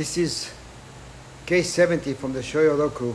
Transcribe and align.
This 0.00 0.16
is 0.16 0.50
case 1.44 1.68
70 1.74 2.14
from 2.14 2.32
the 2.32 2.40
Shoyoroku. 2.40 3.14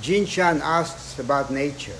Jinshan 0.00 0.60
asks 0.60 1.18
about 1.18 1.50
nature. 1.50 1.96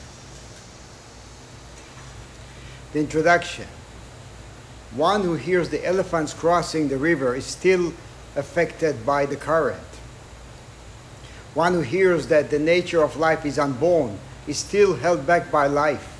The 2.92 3.00
introduction. 3.00 3.66
One 4.94 5.22
who 5.24 5.34
hears 5.34 5.70
the 5.70 5.84
elephants 5.84 6.32
crossing 6.32 6.86
the 6.86 6.98
river 6.98 7.34
is 7.34 7.44
still 7.46 7.92
affected 8.36 9.04
by 9.04 9.26
the 9.26 9.34
current. 9.34 9.90
One 11.54 11.74
who 11.74 11.80
hears 11.80 12.28
that 12.28 12.50
the 12.50 12.60
nature 12.60 13.02
of 13.02 13.16
life 13.16 13.44
is 13.44 13.58
unborn 13.58 14.20
is 14.46 14.58
still 14.58 14.94
held 14.94 15.26
back 15.26 15.50
by 15.50 15.66
life. 15.66 16.16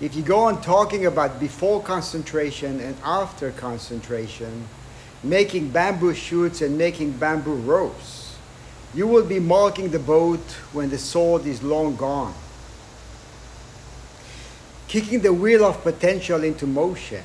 If 0.00 0.14
you 0.14 0.22
go 0.22 0.44
on 0.44 0.62
talking 0.62 1.06
about 1.06 1.40
before 1.40 1.82
concentration 1.82 2.78
and 2.78 2.96
after 3.02 3.50
concentration, 3.50 4.68
making 5.22 5.70
bamboo 5.70 6.14
shoots 6.14 6.62
and 6.62 6.78
making 6.78 7.12
bamboo 7.12 7.54
ropes, 7.54 8.36
you 8.94 9.06
will 9.06 9.24
be 9.24 9.38
marking 9.38 9.90
the 9.90 9.98
boat 9.98 10.40
when 10.72 10.90
the 10.90 10.98
sword 10.98 11.46
is 11.46 11.62
long 11.62 11.96
gone. 11.96 12.34
Kicking 14.88 15.20
the 15.20 15.32
wheel 15.32 15.64
of 15.64 15.82
potential 15.82 16.42
into 16.42 16.66
motion, 16.66 17.22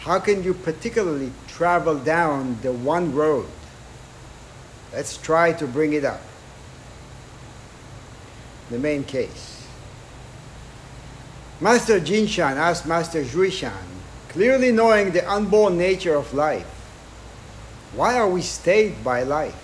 how 0.00 0.18
can 0.18 0.44
you 0.44 0.54
particularly 0.54 1.32
travel 1.48 1.98
down 1.98 2.58
the 2.62 2.72
one 2.72 3.14
road? 3.14 3.46
Let's 4.92 5.16
try 5.16 5.52
to 5.54 5.66
bring 5.66 5.94
it 5.94 6.04
up. 6.04 6.20
The 8.70 8.78
main 8.78 9.04
case. 9.04 9.66
Master 11.60 12.00
Jinshan 12.00 12.56
asked 12.56 12.86
Master 12.86 13.22
Juishan, 13.22 13.72
clearly 14.28 14.72
knowing 14.72 15.12
the 15.12 15.28
unborn 15.30 15.78
nature 15.78 16.14
of 16.14 16.34
life, 16.34 16.66
why 17.94 18.18
are 18.18 18.28
we 18.28 18.42
stayed 18.42 19.02
by 19.04 19.22
life? 19.22 19.56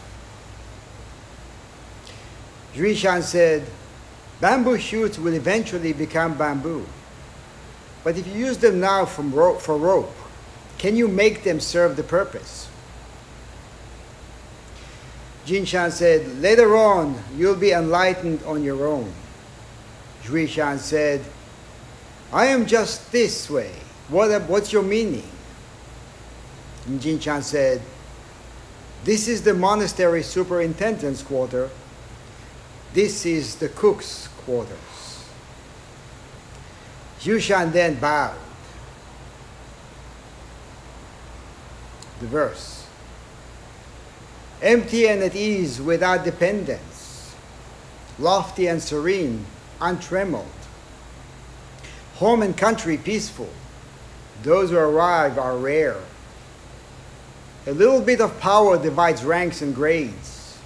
Juishan 2.75 3.23
said, 3.23 3.65
bamboo 4.41 4.79
shoots 4.79 5.19
will 5.19 5.35
eventually 5.35 5.93
become 5.93 6.37
bamboo. 6.37 6.87
But 8.05 8.17
if 8.17 8.27
you 8.27 8.35
use 8.35 8.59
them 8.59 8.81
now 8.81 9.09
rope, 9.19 9.61
for 9.61 9.77
rope, 9.77 10.15
can 10.79 10.97
you 10.97 11.09
make 11.09 11.43
them 11.43 11.59
serve 11.61 11.97
the 11.97 12.03
purpose? 12.03 12.69
Jinshan 15.45 15.91
said, 15.91 16.41
later 16.41 16.77
on, 16.77 17.19
you'll 17.35 17.57
be 17.57 17.73
enlightened 17.73 18.43
on 18.45 18.63
your 18.63 18.87
own. 18.87 19.11
Juishan 20.23 20.79
said, 20.79 21.25
I 22.33 22.47
am 22.47 22.67
just 22.67 23.11
this 23.11 23.49
way. 23.49 23.73
What, 24.09 24.43
what's 24.43 24.73
your 24.73 24.83
meaning? 24.83 25.29
And 26.87 27.01
Jinshan 27.01 27.43
said, 27.43 27.81
this 29.05 29.29
is 29.29 29.43
the 29.43 29.55
monastery 29.55 30.23
superintendent's 30.23 31.23
quarter. 31.23 31.71
This 32.93 33.25
is 33.27 33.57
the 33.57 33.69
cook's 33.69 34.29
quarters. 34.45 35.25
Yushan 37.21 37.73
then 37.73 37.95
bowed. 37.97 38.37
The 42.21 42.27
verse. 42.27 42.87
Empty 44.61 45.09
and 45.09 45.23
at 45.23 45.37
ease 45.37 45.81
without 45.81 46.25
dependence, 46.25 47.35
lofty 48.19 48.67
and 48.67 48.83
serene, 48.83 49.47
untrammeled, 49.81 50.47
home 52.17 52.43
and 52.43 52.57
country 52.57 52.97
peaceful, 52.97 53.49
those 54.43 54.71
who 54.71 54.77
arrive 54.77 55.39
are 55.39 55.57
rare. 55.57 55.97
A 57.69 57.73
little 57.73 58.01
bit 58.01 58.23
of 58.23 58.41
power 58.41 58.83
divides 58.83 59.23
ranks 59.23 59.61
and 59.61 59.75
grades. 59.75 60.57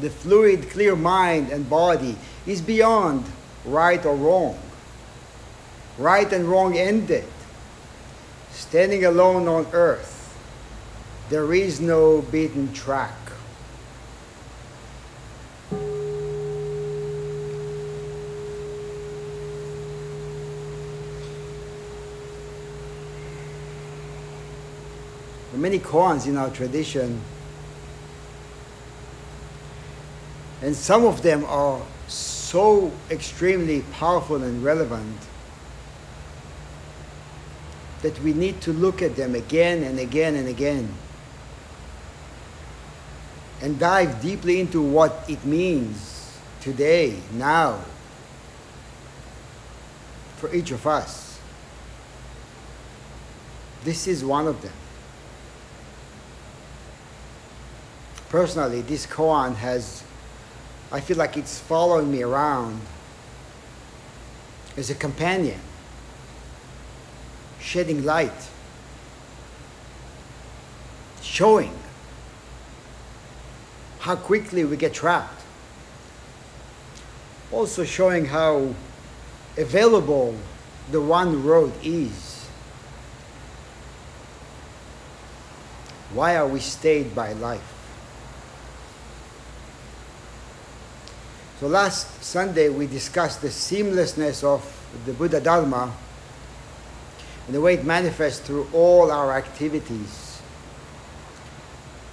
The 0.00 0.08
fluid, 0.08 0.70
clear 0.70 0.96
mind 0.96 1.50
and 1.50 1.68
body 1.68 2.16
is 2.46 2.62
beyond 2.62 3.26
right 3.66 4.02
or 4.06 4.16
wrong. 4.16 4.58
Right 5.98 6.32
and 6.32 6.46
wrong 6.46 6.74
ended. 6.78 7.28
Standing 8.50 9.04
alone 9.04 9.46
on 9.46 9.66
earth, 9.74 10.34
there 11.28 11.52
is 11.52 11.82
no 11.82 12.22
beaten 12.22 12.72
track. 12.72 13.12
There 25.53 25.53
are 25.53 25.53
many 25.64 25.78
koans 25.78 26.26
in 26.26 26.36
our 26.36 26.50
tradition, 26.50 27.18
and 30.60 30.76
some 30.76 31.06
of 31.06 31.22
them 31.22 31.42
are 31.46 31.80
so 32.06 32.92
extremely 33.10 33.80
powerful 33.92 34.42
and 34.42 34.62
relevant 34.62 35.16
that 38.02 38.20
we 38.20 38.34
need 38.34 38.60
to 38.60 38.74
look 38.74 39.00
at 39.00 39.16
them 39.16 39.34
again 39.34 39.82
and 39.82 39.98
again 39.98 40.34
and 40.34 40.48
again 40.48 40.86
and 43.62 43.78
dive 43.78 44.20
deeply 44.20 44.60
into 44.60 44.82
what 44.82 45.24
it 45.28 45.46
means 45.46 46.38
today, 46.60 47.16
now, 47.32 47.80
for 50.36 50.54
each 50.54 50.72
of 50.72 50.86
us. 50.86 51.40
This 53.82 54.06
is 54.06 54.22
one 54.22 54.46
of 54.46 54.60
them. 54.60 54.83
Personally, 58.34 58.82
this 58.82 59.06
koan 59.06 59.54
has, 59.54 60.02
I 60.90 60.98
feel 60.98 61.16
like 61.16 61.36
it's 61.36 61.60
following 61.60 62.10
me 62.10 62.24
around 62.24 62.80
as 64.76 64.90
a 64.90 64.94
companion 64.96 65.60
shedding 67.60 68.04
light, 68.04 68.32
showing 71.22 71.78
how 74.00 74.16
quickly 74.16 74.64
we 74.64 74.76
get 74.76 74.92
trapped, 74.92 75.40
also 77.52 77.84
showing 77.84 78.24
how 78.24 78.74
available 79.56 80.34
the 80.90 81.00
one 81.00 81.44
road 81.44 81.72
is. 81.84 82.48
Why 86.12 86.34
are 86.34 86.48
we 86.48 86.58
stayed 86.58 87.14
by 87.14 87.32
life? 87.34 87.73
So 91.60 91.68
last 91.68 92.22
Sunday 92.22 92.68
we 92.68 92.88
discussed 92.88 93.40
the 93.40 93.48
seamlessness 93.48 94.42
of 94.42 94.68
the 95.06 95.12
Buddha 95.12 95.40
Dharma 95.40 95.94
and 97.46 97.54
the 97.54 97.60
way 97.60 97.74
it 97.74 97.84
manifests 97.84 98.40
through 98.44 98.68
all 98.72 99.12
our 99.12 99.36
activities, 99.36 100.40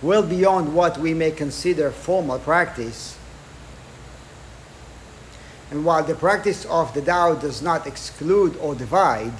well 0.03 0.21
beyond 0.21 0.75
what 0.75 0.99
we 0.99 1.15
may 1.15 1.31
consider 1.31 1.89
formal 1.89 2.37
practice. 2.37 3.17
And 5.71 5.85
while 5.85 6.03
the 6.03 6.15
practice 6.15 6.65
of 6.65 6.93
the 6.93 7.01
Tao 7.01 7.33
does 7.33 7.63
not 7.63 7.87
exclude 7.87 8.55
or 8.57 8.75
divide, 8.75 9.33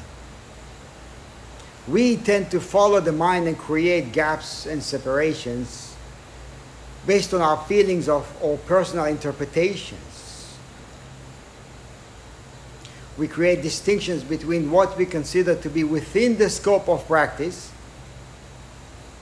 we 1.88 2.18
tend 2.18 2.50
to 2.52 2.60
follow 2.60 3.02
the 3.02 3.12
mind 3.12 3.48
and 3.48 3.58
create 3.58 4.14
gaps 4.14 4.66
and 4.66 4.82
separations 4.82 5.91
based 7.06 7.34
on 7.34 7.42
our 7.42 7.58
feelings 7.66 8.08
of 8.08 8.32
or 8.42 8.58
personal 8.60 9.06
interpretations. 9.06 10.22
we 13.18 13.28
create 13.28 13.62
distinctions 13.62 14.24
between 14.24 14.72
what 14.72 14.98
we 14.98 15.06
consider 15.06 15.56
to 15.56 15.70
be 15.70 15.84
within 15.84 16.38
the 16.38 16.50
scope 16.50 16.88
of 16.88 17.06
practice 17.08 17.72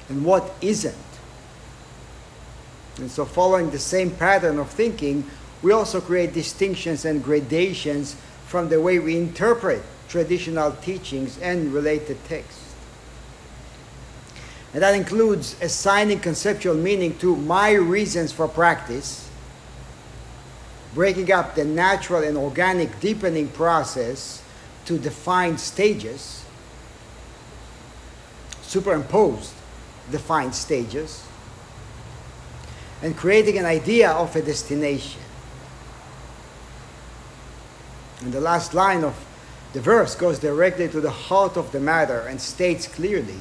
and 0.07 0.23
what 0.23 0.53
isn't. 0.61 0.95
And 2.97 3.09
so, 3.09 3.25
following 3.25 3.71
the 3.71 3.79
same 3.79 4.11
pattern 4.11 4.59
of 4.59 4.69
thinking, 4.69 5.29
we 5.61 5.71
also 5.71 5.99
create 5.99 6.33
distinctions 6.33 7.05
and 7.05 7.23
gradations 7.23 8.15
from 8.47 8.69
the 8.69 8.81
way 8.81 8.99
we 8.99 9.17
interpret 9.17 9.81
traditional 10.07 10.71
teachings 10.71 11.37
and 11.39 11.73
related 11.73 12.23
texts. 12.25 12.58
And 14.73 14.83
that 14.83 14.93
includes 14.93 15.55
assigning 15.61 16.19
conceptual 16.19 16.75
meaning 16.75 17.17
to 17.19 17.35
my 17.35 17.71
reasons 17.71 18.31
for 18.31 18.47
practice 18.47 19.29
breaking 20.93 21.31
up 21.31 21.55
the 21.55 21.65
natural 21.65 22.23
and 22.23 22.37
organic 22.37 22.99
deepening 22.99 23.47
process 23.49 24.41
to 24.85 24.97
defined 24.97 25.59
stages, 25.59 26.43
superimposed 28.61 29.53
defined 30.11 30.55
stages, 30.55 31.23
and 33.01 33.15
creating 33.15 33.57
an 33.57 33.65
idea 33.65 34.09
of 34.09 34.35
a 34.35 34.41
destination. 34.41 35.21
And 38.21 38.33
the 38.33 38.41
last 38.41 38.73
line 38.73 39.03
of 39.03 39.15
the 39.73 39.79
verse 39.79 40.15
goes 40.15 40.39
directly 40.39 40.89
to 40.89 40.99
the 40.99 41.11
heart 41.11 41.55
of 41.55 41.71
the 41.71 41.79
matter 41.79 42.21
and 42.21 42.41
states 42.41 42.87
clearly 42.87 43.37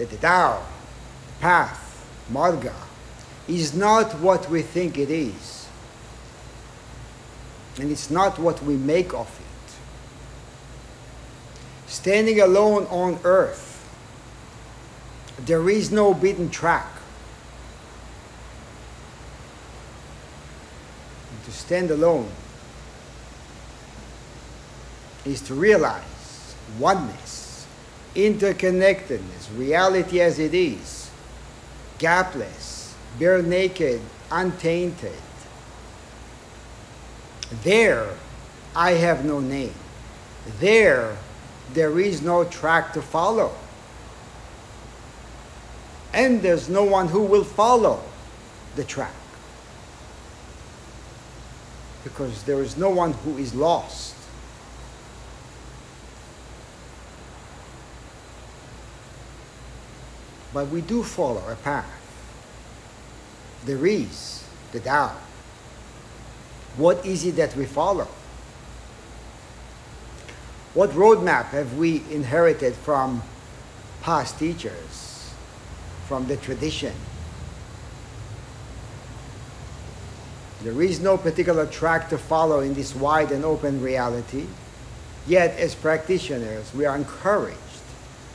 that 0.00 0.08
the 0.08 0.16
Tao, 0.16 0.64
the 1.26 1.32
path, 1.42 2.08
Marga, 2.32 2.72
is 3.46 3.74
not 3.74 4.18
what 4.20 4.48
we 4.48 4.62
think 4.62 4.96
it 4.96 5.10
is. 5.10 5.68
And 7.78 7.90
it's 7.90 8.10
not 8.10 8.38
what 8.38 8.62
we 8.62 8.76
make 8.76 9.12
of 9.12 9.28
it. 9.28 9.74
Standing 11.86 12.40
alone 12.40 12.86
on 12.86 13.18
earth, 13.24 13.66
there 15.44 15.68
is 15.68 15.90
no 15.90 16.14
beaten 16.14 16.48
track. 16.48 16.90
And 21.30 21.44
to 21.44 21.52
stand 21.52 21.90
alone 21.90 22.30
is 25.26 25.42
to 25.42 25.54
realize 25.54 26.54
oneness, 26.78 27.39
interconnectedness, 28.14 29.56
reality 29.56 30.20
as 30.20 30.38
it 30.38 30.54
is, 30.54 31.10
gapless, 31.98 32.94
bare 33.18 33.42
naked, 33.42 34.00
untainted. 34.30 35.12
There, 37.62 38.08
I 38.74 38.92
have 38.92 39.24
no 39.24 39.40
name. 39.40 39.74
There, 40.58 41.16
there 41.74 41.98
is 42.00 42.22
no 42.22 42.44
track 42.44 42.92
to 42.94 43.02
follow. 43.02 43.52
And 46.12 46.42
there's 46.42 46.68
no 46.68 46.84
one 46.84 47.08
who 47.08 47.22
will 47.22 47.44
follow 47.44 48.02
the 48.76 48.84
track. 48.84 49.14
Because 52.02 52.42
there 52.44 52.62
is 52.62 52.76
no 52.76 52.90
one 52.90 53.12
who 53.12 53.36
is 53.38 53.54
lost. 53.54 54.14
But 60.52 60.68
we 60.68 60.80
do 60.80 61.02
follow 61.02 61.42
a 61.48 61.56
path. 61.56 61.86
There 63.64 63.86
is 63.86 64.44
the 64.72 64.80
Tao. 64.80 65.14
What 66.76 67.04
is 67.04 67.24
it 67.24 67.36
that 67.36 67.54
we 67.56 67.66
follow? 67.66 68.08
What 70.74 70.90
roadmap 70.90 71.46
have 71.46 71.76
we 71.76 72.02
inherited 72.10 72.74
from 72.74 73.22
past 74.02 74.38
teachers, 74.38 75.32
from 76.06 76.26
the 76.26 76.36
tradition? 76.36 76.94
There 80.62 80.82
is 80.82 81.00
no 81.00 81.16
particular 81.16 81.66
track 81.66 82.08
to 82.10 82.18
follow 82.18 82.60
in 82.60 82.74
this 82.74 82.94
wide 82.94 83.32
and 83.32 83.44
open 83.44 83.82
reality. 83.82 84.46
Yet, 85.26 85.58
as 85.58 85.74
practitioners, 85.74 86.72
we 86.74 86.84
are 86.84 86.96
encouraged 86.96 87.69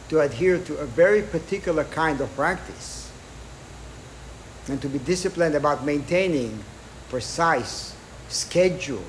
to 0.09 0.19
adhere 0.21 0.59
to 0.59 0.77
a 0.77 0.85
very 0.85 1.21
particular 1.21 1.83
kind 1.85 2.21
of 2.21 2.33
practice 2.35 3.11
and 4.67 4.81
to 4.81 4.87
be 4.87 4.99
disciplined 4.99 5.55
about 5.55 5.85
maintaining 5.85 6.63
precise 7.09 7.95
schedule 8.29 9.03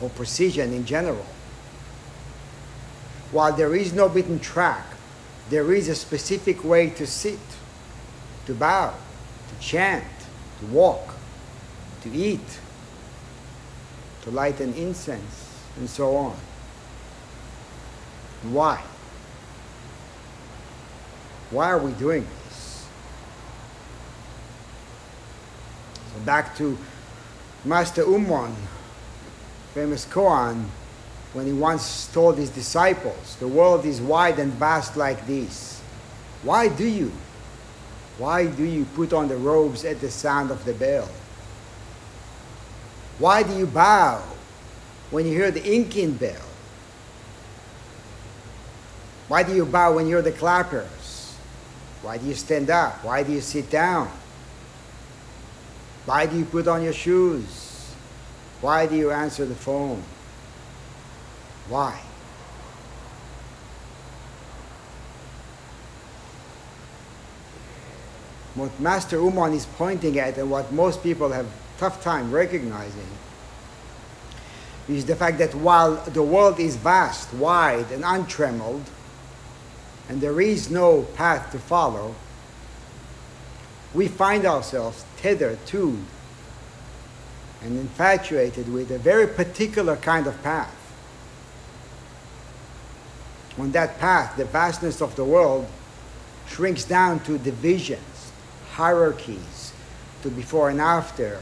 or 0.00 0.08
precision 0.10 0.72
in 0.72 0.84
general. 0.84 1.26
While 3.32 3.52
there 3.52 3.74
is 3.74 3.92
no 3.92 4.08
beaten 4.08 4.38
track, 4.38 4.84
there 5.50 5.72
is 5.72 5.88
a 5.88 5.94
specific 5.94 6.64
way 6.64 6.90
to 6.90 7.06
sit, 7.06 7.38
to 8.46 8.54
bow, 8.54 8.94
to 9.48 9.66
chant, 9.66 10.04
to 10.60 10.66
walk, 10.66 11.14
to 12.02 12.12
eat, 12.12 12.60
to 14.22 14.30
light 14.30 14.60
an 14.60 14.74
incense, 14.74 15.64
and 15.76 15.88
so 15.88 16.16
on. 16.16 16.36
Why? 18.42 18.82
Why 21.50 21.70
are 21.70 21.78
we 21.78 21.92
doing 21.92 22.26
this? 22.44 22.86
So 26.12 26.20
back 26.24 26.56
to 26.56 26.76
Master 27.64 28.04
Ummon, 28.04 28.54
famous 29.74 30.04
koan, 30.06 30.64
when 31.32 31.46
he 31.46 31.52
once 31.52 32.08
told 32.12 32.38
his 32.38 32.50
disciples, 32.50 33.36
the 33.36 33.48
world 33.48 33.84
is 33.84 34.00
wide 34.00 34.38
and 34.38 34.52
vast 34.52 34.96
like 34.96 35.26
this. 35.26 35.80
Why 36.42 36.68
do 36.68 36.86
you? 36.86 37.12
Why 38.18 38.46
do 38.46 38.64
you 38.64 38.86
put 38.94 39.12
on 39.12 39.28
the 39.28 39.36
robes 39.36 39.84
at 39.84 40.00
the 40.00 40.10
sound 40.10 40.50
of 40.50 40.64
the 40.64 40.72
bell? 40.72 41.08
Why 43.18 43.42
do 43.42 43.56
you 43.56 43.66
bow 43.66 44.22
when 45.10 45.26
you 45.26 45.32
hear 45.32 45.50
the 45.50 45.60
inkin 45.60 46.18
bell? 46.18 46.40
Why 49.28 49.42
do 49.42 49.54
you 49.54 49.66
bow 49.66 49.94
when 49.94 50.06
you 50.06 50.16
hear 50.16 50.22
the 50.22 50.32
clappers? 50.32 50.95
Why 52.06 52.18
do 52.18 52.26
you 52.26 52.34
stand 52.34 52.70
up? 52.70 53.04
Why 53.04 53.24
do 53.24 53.32
you 53.32 53.40
sit 53.40 53.68
down? 53.68 54.08
Why 56.04 56.26
do 56.26 56.38
you 56.38 56.44
put 56.44 56.68
on 56.68 56.84
your 56.84 56.92
shoes? 56.92 57.92
Why 58.60 58.86
do 58.86 58.94
you 58.94 59.10
answer 59.10 59.44
the 59.44 59.56
phone? 59.56 60.04
Why? 61.68 62.00
What 68.54 68.78
Master 68.78 69.18
Ummon 69.18 69.52
is 69.52 69.66
pointing 69.66 70.16
at 70.20 70.38
and 70.38 70.48
what 70.48 70.70
most 70.70 71.02
people 71.02 71.32
have 71.32 71.48
tough 71.76 72.04
time 72.04 72.30
recognizing 72.30 73.10
is 74.88 75.06
the 75.06 75.16
fact 75.16 75.38
that 75.38 75.56
while 75.56 75.96
the 75.96 76.22
world 76.22 76.60
is 76.60 76.76
vast, 76.76 77.34
wide, 77.34 77.90
and 77.90 78.04
untrammeled, 78.04 78.88
and 80.08 80.20
there 80.20 80.40
is 80.40 80.70
no 80.70 81.02
path 81.02 81.50
to 81.52 81.58
follow, 81.58 82.14
we 83.94 84.08
find 84.08 84.44
ourselves 84.44 85.04
tethered 85.16 85.64
to 85.66 85.98
and 87.62 87.78
infatuated 87.78 88.72
with 88.72 88.90
a 88.90 88.98
very 88.98 89.26
particular 89.26 89.96
kind 89.96 90.26
of 90.26 90.40
path. 90.42 90.72
On 93.58 93.72
that 93.72 93.98
path, 93.98 94.36
the 94.36 94.44
vastness 94.44 95.00
of 95.00 95.16
the 95.16 95.24
world 95.24 95.66
shrinks 96.46 96.84
down 96.84 97.20
to 97.20 97.38
divisions, 97.38 98.32
hierarchies, 98.72 99.72
to 100.22 100.30
before 100.30 100.70
and 100.70 100.80
after, 100.80 101.40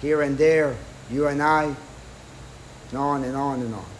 here 0.00 0.22
and 0.22 0.38
there, 0.38 0.76
you 1.10 1.26
and 1.26 1.42
I, 1.42 1.74
and 2.90 2.98
on 2.98 3.24
and 3.24 3.36
on 3.36 3.60
and 3.60 3.74
on. 3.74 3.97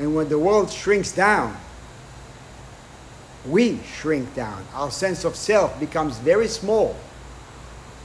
And 0.00 0.16
when 0.16 0.30
the 0.30 0.38
world 0.38 0.70
shrinks 0.70 1.12
down, 1.12 1.54
we 3.46 3.80
shrink 3.98 4.34
down. 4.34 4.64
Our 4.72 4.90
sense 4.90 5.24
of 5.24 5.36
self 5.36 5.78
becomes 5.78 6.16
very 6.16 6.48
small 6.48 6.96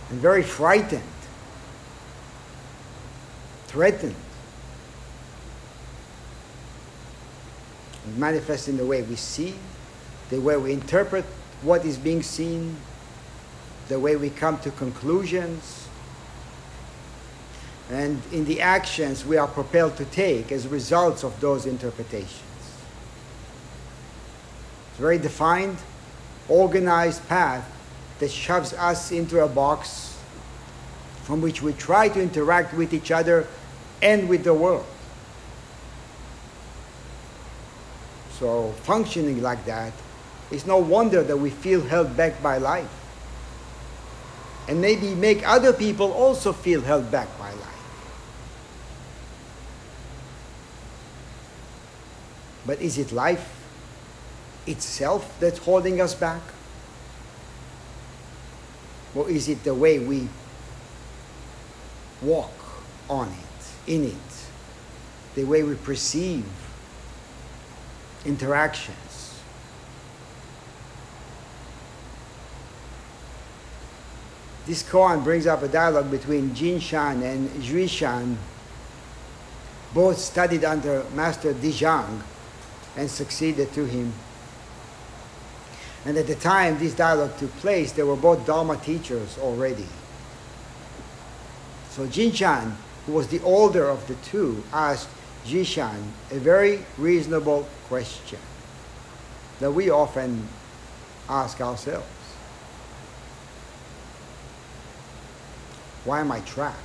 and 0.09 0.19
very 0.19 0.43
frightened, 0.43 1.01
threatened. 3.67 4.15
It 8.05 8.17
manifests 8.17 8.67
in 8.67 8.75
the 8.75 8.85
way 8.85 9.01
we 9.01 9.15
see, 9.15 9.55
the 10.29 10.41
way 10.41 10.57
we 10.57 10.73
interpret 10.73 11.23
what 11.61 11.85
is 11.85 11.97
being 11.97 12.23
seen, 12.23 12.75
the 13.87 14.01
way 14.01 14.17
we 14.17 14.29
come 14.29 14.59
to 14.59 14.71
conclusions, 14.71 15.84
and 17.89 18.21
in 18.31 18.45
the 18.45 18.61
actions 18.61 19.25
we 19.25 19.37
are 19.37 19.47
propelled 19.47 19.95
to 19.97 20.05
take 20.05 20.51
as 20.51 20.67
results 20.67 21.23
of 21.23 21.39
those 21.39 21.65
interpretations. 21.65 22.41
It's 24.89 24.99
a 24.99 25.01
very 25.01 25.17
defined, 25.17 25.77
organized 26.49 27.27
path 27.27 27.69
that 28.19 28.31
shoves 28.31 28.73
us 28.73 29.11
into 29.11 29.43
a 29.43 29.47
box 29.47 30.17
from 31.23 31.41
which 31.41 31.61
we 31.61 31.73
try 31.73 32.07
to 32.09 32.21
interact 32.21 32.73
with 32.73 32.93
each 32.93 33.11
other 33.11 33.47
and 34.01 34.29
with 34.29 34.43
the 34.43 34.53
world. 34.53 34.85
So, 38.39 38.71
functioning 38.83 39.41
like 39.41 39.65
that, 39.65 39.93
it's 40.51 40.65
no 40.65 40.77
wonder 40.77 41.23
that 41.23 41.37
we 41.37 41.49
feel 41.49 41.81
held 41.81 42.15
back 42.15 42.41
by 42.43 42.57
life. 42.57 42.89
And 44.67 44.81
maybe 44.81 45.15
make 45.15 45.47
other 45.47 45.73
people 45.73 46.11
also 46.11 46.51
feel 46.51 46.81
held 46.81 47.09
back 47.11 47.27
by 47.39 47.51
life. 47.51 47.75
But 52.65 52.81
is 52.81 52.97
it 52.97 53.11
life 53.11 53.47
itself 54.65 55.37
that's 55.39 55.59
holding 55.59 56.01
us 56.01 56.15
back? 56.15 56.41
Or 59.13 59.29
is 59.29 59.47
it 59.47 59.63
the 59.63 59.73
way 59.73 59.99
we 59.99 60.27
walk 62.21 62.51
on 63.09 63.29
it, 63.29 63.91
in 63.91 64.03
it, 64.05 64.15
the 65.35 65.43
way 65.43 65.63
we 65.63 65.75
perceive 65.75 66.45
interactions? 68.25 69.39
This 74.65 74.81
koan 74.81 75.23
brings 75.23 75.45
up 75.45 75.61
a 75.61 75.67
dialogue 75.67 76.09
between 76.09 76.55
Jin 76.55 76.79
Shan 76.79 77.21
and 77.21 77.47
Zhui 77.61 77.87
Shan, 77.87 78.35
both 79.93 80.17
studied 80.17 80.65
under 80.65 81.05
Master 81.13 81.53
Dijang 81.53 82.21
and 82.97 83.09
succeeded 83.09 83.71
to 83.73 83.85
him 83.85 84.13
And 86.05 86.17
at 86.17 86.27
the 86.27 86.35
time 86.35 86.77
this 86.77 86.93
dialogue 86.93 87.35
took 87.37 87.51
place, 87.57 87.91
they 87.91 88.03
were 88.03 88.15
both 88.15 88.45
Dharma 88.45 88.77
teachers 88.77 89.39
already. 89.39 89.87
So 91.89 92.05
Jinshan, 92.05 92.75
who 93.07 93.13
was 93.13 93.27
the 93.27 93.41
older 93.41 93.89
of 93.89 94.07
the 94.07 94.13
two, 94.15 94.63
asked 94.71 95.09
Jishan 95.45 96.11
a 96.31 96.37
very 96.37 96.85
reasonable 96.97 97.67
question 97.87 98.39
that 99.59 99.71
we 99.71 99.89
often 99.89 100.47
ask 101.27 101.59
ourselves. 101.59 102.05
Why 106.03 106.19
am 106.19 106.31
I 106.31 106.41
trapped? 106.41 106.77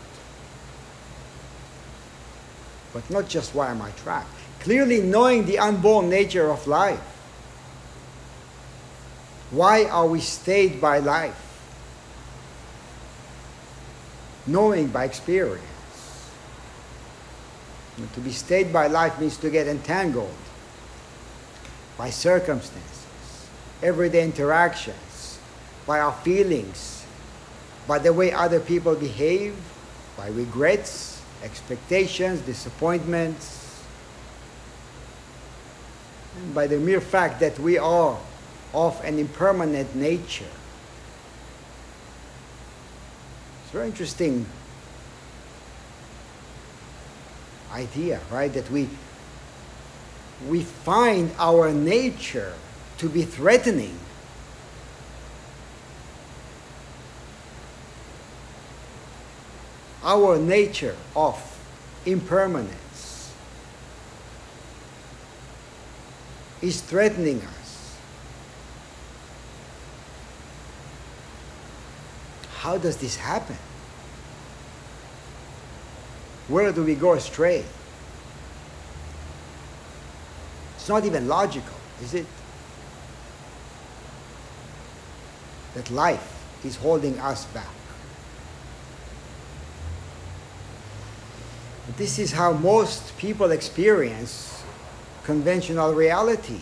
But 2.94 3.08
not 3.10 3.28
just 3.28 3.54
why 3.54 3.70
am 3.70 3.82
I 3.82 3.90
trapped. 3.90 4.39
Clearly 4.60 5.00
knowing 5.00 5.46
the 5.46 5.58
unborn 5.58 6.10
nature 6.10 6.50
of 6.50 6.66
life. 6.66 7.00
Why 9.50 9.84
are 9.84 10.06
we 10.06 10.20
stayed 10.20 10.80
by 10.80 10.98
life? 10.98 11.46
Knowing 14.46 14.88
by 14.88 15.04
experience. 15.04 15.64
And 17.96 18.12
to 18.14 18.20
be 18.20 18.32
stayed 18.32 18.72
by 18.72 18.86
life 18.86 19.18
means 19.18 19.36
to 19.38 19.50
get 19.50 19.66
entangled 19.66 20.34
by 21.98 22.10
circumstances, 22.10 23.48
everyday 23.82 24.24
interactions, 24.24 25.38
by 25.86 26.00
our 26.00 26.12
feelings, 26.12 27.04
by 27.86 27.98
the 27.98 28.12
way 28.12 28.32
other 28.32 28.60
people 28.60 28.94
behave, 28.94 29.54
by 30.16 30.28
regrets, 30.28 31.20
expectations, 31.42 32.40
disappointments, 32.42 33.59
by 36.54 36.66
the 36.66 36.78
mere 36.78 37.00
fact 37.00 37.40
that 37.40 37.58
we 37.58 37.78
are 37.78 38.18
of 38.72 39.00
an 39.04 39.18
impermanent 39.18 39.94
nature. 39.94 40.44
It's 43.62 43.70
a 43.70 43.72
very 43.72 43.86
interesting 43.86 44.46
idea, 47.72 48.20
right? 48.30 48.52
That 48.52 48.70
we 48.70 48.88
we 50.48 50.62
find 50.62 51.30
our 51.38 51.70
nature 51.72 52.54
to 52.98 53.08
be 53.08 53.22
threatening. 53.22 53.98
Our 60.02 60.38
nature 60.38 60.96
of 61.14 61.36
impermanence 62.06 62.89
is 66.62 66.80
threatening 66.80 67.40
us. 67.42 67.96
How 72.58 72.76
does 72.76 72.98
this 72.98 73.16
happen? 73.16 73.56
Where 76.48 76.72
do 76.72 76.82
we 76.82 76.94
go 76.94 77.14
astray? 77.14 77.64
It's 80.76 80.88
not 80.88 81.04
even 81.04 81.28
logical, 81.28 81.76
is 82.02 82.14
it? 82.14 82.26
That 85.74 85.90
life 85.90 86.44
is 86.64 86.76
holding 86.76 87.18
us 87.20 87.46
back. 87.46 87.68
This 91.96 92.18
is 92.18 92.32
how 92.32 92.52
most 92.52 93.16
people 93.18 93.50
experience 93.50 94.59
conventional 95.30 95.94
reality. 95.94 96.60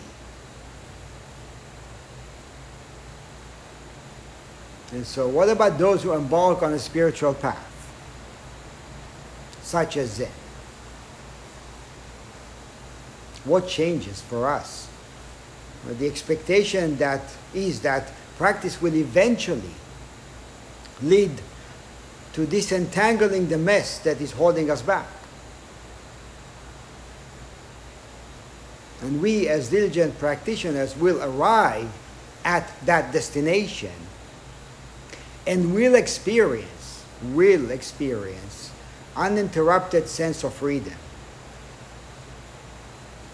And 4.93 5.07
so, 5.07 5.27
what 5.27 5.49
about 5.49 5.79
those 5.79 6.03
who 6.03 6.13
embark 6.13 6.63
on 6.63 6.75
a 6.75 6.79
spiritual 6.79 7.33
path, 7.33 7.67
such 9.63 9.97
as 9.97 10.11
Zen? 10.17 10.29
What 13.45 13.67
changes 13.67 14.21
for 14.21 14.47
us? 14.47 14.87
The 15.87 16.07
expectation 16.07 16.97
that 16.99 17.23
is 17.55 17.81
that 17.81 18.13
practice 18.37 18.83
will 18.83 18.95
eventually 18.95 19.75
lead 21.03 21.41
to 22.35 22.45
disentangling 22.45 23.49
the 23.49 23.57
mess 23.57 24.01
that 24.01 24.21
is 24.21 24.33
holding 24.33 24.71
us 24.71 24.83
back. 24.83 25.07
And 29.09 29.23
we, 29.23 29.49
as 29.49 29.71
diligent 29.71 30.19
practitioners, 30.19 30.95
will 30.95 31.23
arrive 31.23 31.91
at 32.45 32.71
that 32.85 33.11
destination 33.11 33.95
and 35.47 35.75
will 35.75 35.95
experience, 35.95 37.07
will 37.23 37.71
experience 37.71 38.71
uninterrupted 39.17 40.09
sense 40.11 40.45
of 40.45 40.53
freedom. 40.53 40.93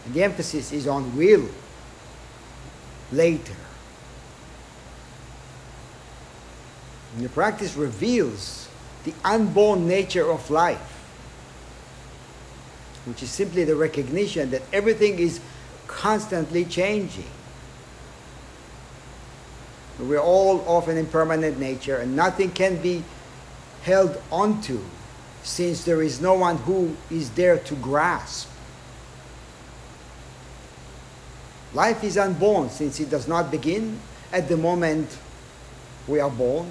And 0.04 0.14
the 0.14 0.22
emphasis 0.22 0.70
is 0.70 0.86
on 0.86 1.16
will 1.16 1.48
later. 3.10 3.56
And 7.16 7.24
the 7.24 7.30
practice 7.30 7.74
reveals 7.74 8.68
the 9.02 9.12
unborn 9.24 9.88
nature 9.88 10.30
of 10.30 10.48
life, 10.50 11.04
which 13.06 13.24
is 13.24 13.30
simply 13.30 13.64
the 13.64 13.74
recognition 13.74 14.52
that 14.52 14.62
everything 14.72 15.18
is 15.18 15.40
constantly 15.96 16.64
changing. 16.64 17.30
We're 19.98 20.18
all 20.18 20.64
of 20.68 20.88
an 20.88 20.98
impermanent 20.98 21.58
nature, 21.58 21.96
and 21.98 22.16
nothing 22.16 22.50
can 22.50 22.82
be 22.82 23.04
held 23.82 24.20
onto 24.30 24.80
since 25.42 25.84
there 25.84 26.02
is 26.02 26.20
no 26.20 26.34
one 26.34 26.56
who 26.58 26.96
is 27.10 27.30
there 27.30 27.58
to 27.58 27.74
grasp. 27.76 28.48
Life 31.72 32.02
is 32.04 32.16
unborn 32.18 32.70
since 32.70 33.00
it 33.00 33.10
does 33.10 33.28
not 33.28 33.50
begin 33.50 33.98
at 34.32 34.48
the 34.48 34.56
moment 34.56 35.18
we 36.08 36.20
are 36.20 36.30
born. 36.30 36.70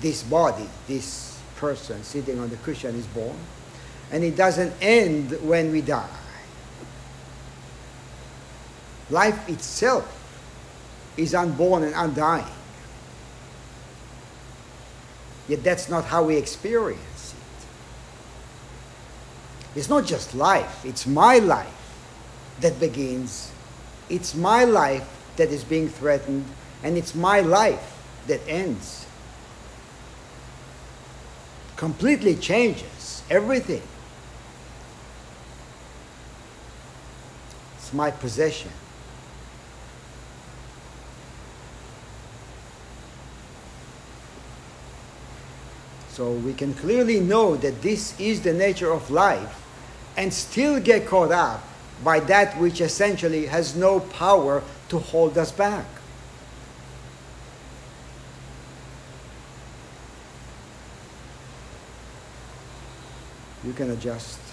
This 0.00 0.22
body, 0.22 0.68
this 0.86 1.38
person 1.56 2.02
sitting 2.02 2.38
on 2.38 2.50
the 2.50 2.56
cushion 2.56 2.94
is 2.94 3.06
born. 3.06 3.36
And 4.12 4.22
it 4.22 4.36
doesn't 4.36 4.72
end 4.80 5.32
when 5.42 5.72
we 5.72 5.80
die. 5.80 6.08
Life 9.10 9.48
itself 9.48 10.12
is 11.16 11.34
unborn 11.34 11.84
and 11.84 11.94
undying. 11.94 12.44
Yet 15.48 15.62
that's 15.62 15.88
not 15.88 16.04
how 16.04 16.24
we 16.24 16.36
experience 16.36 17.34
it. 17.34 17.66
It's 19.78 19.88
not 19.88 20.06
just 20.06 20.34
life, 20.34 20.84
it's 20.84 21.06
my 21.06 21.38
life 21.38 21.72
that 22.60 22.80
begins. 22.80 23.52
It's 24.08 24.34
my 24.34 24.64
life 24.64 25.06
that 25.36 25.50
is 25.50 25.62
being 25.62 25.88
threatened, 25.88 26.46
and 26.82 26.96
it's 26.96 27.14
my 27.14 27.40
life 27.40 27.98
that 28.26 28.40
ends. 28.48 29.06
Completely 31.76 32.34
changes 32.34 33.22
everything. 33.28 33.82
It's 37.76 37.92
my 37.92 38.10
possession. 38.10 38.70
So 46.16 46.32
we 46.32 46.54
can 46.54 46.72
clearly 46.72 47.20
know 47.20 47.56
that 47.56 47.82
this 47.82 48.18
is 48.18 48.40
the 48.40 48.54
nature 48.54 48.90
of 48.90 49.10
life 49.10 49.62
and 50.16 50.32
still 50.32 50.80
get 50.80 51.06
caught 51.06 51.30
up 51.30 51.62
by 52.02 52.20
that 52.20 52.58
which 52.58 52.80
essentially 52.80 53.44
has 53.44 53.76
no 53.76 54.00
power 54.00 54.62
to 54.88 54.98
hold 54.98 55.36
us 55.36 55.52
back. 55.52 55.84
You 63.62 63.74
can 63.74 63.90
adjust. 63.90 64.45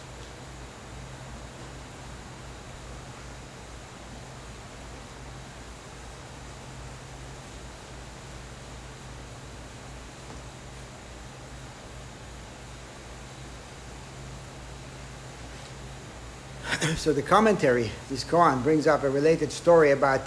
So 16.96 17.14
the 17.14 17.22
commentary, 17.22 17.92
this 18.10 18.24
koan, 18.24 18.64
brings 18.64 18.88
up 18.88 19.04
a 19.04 19.10
related 19.10 19.52
story 19.52 19.92
about 19.92 20.22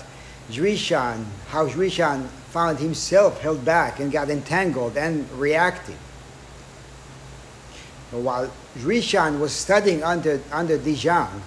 Juishan, 0.50 1.24
how 1.48 1.68
Juishan 1.68 2.26
found 2.50 2.78
himself 2.78 3.40
held 3.40 3.64
back 3.64 4.00
and 4.00 4.12
got 4.12 4.30
entangled 4.30 4.96
and 4.96 5.30
reactive. 5.32 5.98
So 8.10 8.20
while 8.20 8.52
Juishan 8.78 9.40
was 9.40 9.52
studying 9.52 10.02
under, 10.02 10.40
under 10.52 10.78
Dijang, 10.78 11.40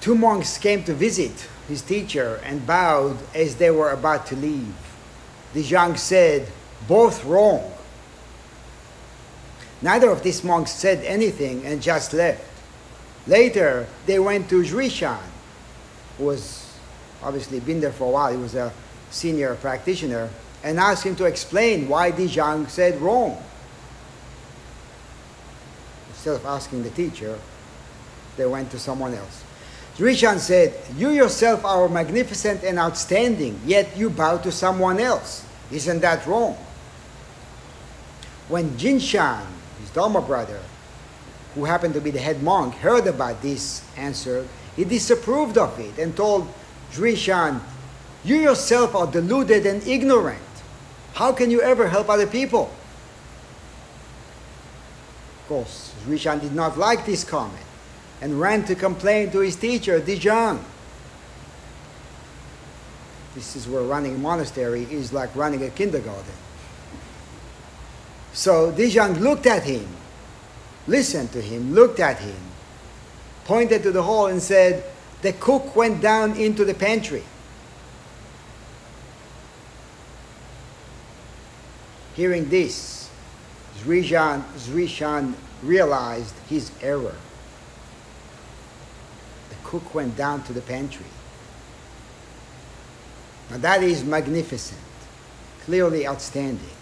Two 0.00 0.16
monks 0.16 0.58
came 0.58 0.82
to 0.82 0.94
visit 0.94 1.48
his 1.68 1.80
teacher 1.80 2.40
and 2.42 2.66
bowed 2.66 3.18
as 3.36 3.54
they 3.54 3.70
were 3.70 3.92
about 3.92 4.26
to 4.26 4.34
leave. 4.34 4.74
Dijang 5.54 5.96
said, 5.96 6.48
Both 6.88 7.24
wrong. 7.24 7.72
Neither 9.80 10.10
of 10.10 10.24
these 10.24 10.42
monks 10.42 10.72
said 10.72 11.04
anything 11.04 11.64
and 11.64 11.80
just 11.80 12.12
left. 12.14 12.51
Later, 13.26 13.86
they 14.06 14.18
went 14.18 14.48
to 14.50 14.62
Zhuishan, 14.62 15.20
who 16.18 16.24
was 16.24 16.76
obviously 17.22 17.60
been 17.60 17.80
there 17.80 17.92
for 17.92 18.04
a 18.08 18.10
while. 18.10 18.32
He 18.32 18.38
was 18.38 18.54
a 18.54 18.72
senior 19.10 19.54
practitioner, 19.56 20.28
and 20.64 20.78
asked 20.78 21.04
him 21.04 21.14
to 21.16 21.24
explain 21.24 21.88
why 21.88 22.10
Dijang 22.10 22.68
said 22.68 23.00
wrong. 23.00 23.40
Instead 26.10 26.36
of 26.36 26.46
asking 26.46 26.82
the 26.82 26.90
teacher, 26.90 27.38
they 28.36 28.46
went 28.46 28.70
to 28.70 28.78
someone 28.78 29.14
else. 29.14 29.44
Zhuishan 29.96 30.38
said, 30.38 30.74
You 30.96 31.10
yourself 31.10 31.64
are 31.64 31.88
magnificent 31.88 32.64
and 32.64 32.78
outstanding, 32.78 33.60
yet 33.66 33.96
you 33.96 34.08
bow 34.08 34.38
to 34.38 34.50
someone 34.50 34.98
else. 34.98 35.44
Isn't 35.70 36.00
that 36.00 36.26
wrong? 36.26 36.56
When 38.48 38.70
Jinshan, 38.70 39.44
his 39.80 39.90
Dharma 39.90 40.20
brother, 40.20 40.60
who 41.54 41.64
happened 41.64 41.94
to 41.94 42.00
be 42.00 42.10
the 42.10 42.18
head 42.18 42.42
monk, 42.42 42.74
heard 42.74 43.06
about 43.06 43.42
this 43.42 43.84
answer, 43.96 44.46
he 44.76 44.84
disapproved 44.84 45.58
of 45.58 45.78
it 45.78 45.98
and 45.98 46.16
told 46.16 46.48
Zhuishan, 46.92 47.60
You 48.24 48.36
yourself 48.36 48.94
are 48.94 49.06
deluded 49.06 49.66
and 49.66 49.86
ignorant. 49.86 50.40
How 51.14 51.32
can 51.32 51.50
you 51.50 51.60
ever 51.60 51.88
help 51.88 52.08
other 52.08 52.26
people? 52.26 52.72
Of 55.42 55.48
course, 55.48 55.94
Zhuishan 56.06 56.40
did 56.40 56.54
not 56.54 56.78
like 56.78 57.04
this 57.04 57.24
comment 57.24 57.66
and 58.20 58.40
ran 58.40 58.64
to 58.64 58.74
complain 58.74 59.30
to 59.32 59.40
his 59.40 59.56
teacher, 59.56 60.00
Dijang. 60.00 60.60
This 63.34 63.56
is 63.56 63.66
where 63.66 63.82
running 63.82 64.14
a 64.14 64.18
monastery 64.18 64.86
is 64.90 65.12
like 65.12 65.34
running 65.34 65.64
a 65.64 65.70
kindergarten. 65.70 66.34
So 68.32 68.72
Dijang 68.72 69.20
looked 69.20 69.46
at 69.46 69.64
him, 69.64 69.86
listened 70.86 71.32
to 71.32 71.40
him, 71.40 71.74
looked 71.74 72.00
at 72.00 72.18
him, 72.18 72.36
pointed 73.44 73.82
to 73.82 73.92
the 73.92 74.02
hall 74.02 74.26
and 74.26 74.42
said, 74.42 74.84
The 75.22 75.32
cook 75.32 75.76
went 75.76 76.00
down 76.00 76.36
into 76.36 76.64
the 76.64 76.74
pantry. 76.74 77.24
Hearing 82.14 82.48
this, 82.48 83.08
Zhuishan, 83.78 84.42
Zhuishan 84.58 85.34
realized 85.62 86.34
his 86.48 86.70
error 86.82 87.16
The 89.48 89.56
cook 89.64 89.94
went 89.94 90.16
down 90.16 90.42
to 90.44 90.52
the 90.52 90.60
pantry. 90.60 91.06
Now 93.50 93.58
that 93.58 93.82
is 93.82 94.04
magnificent, 94.04 94.80
clearly 95.64 96.06
outstanding. 96.06 96.81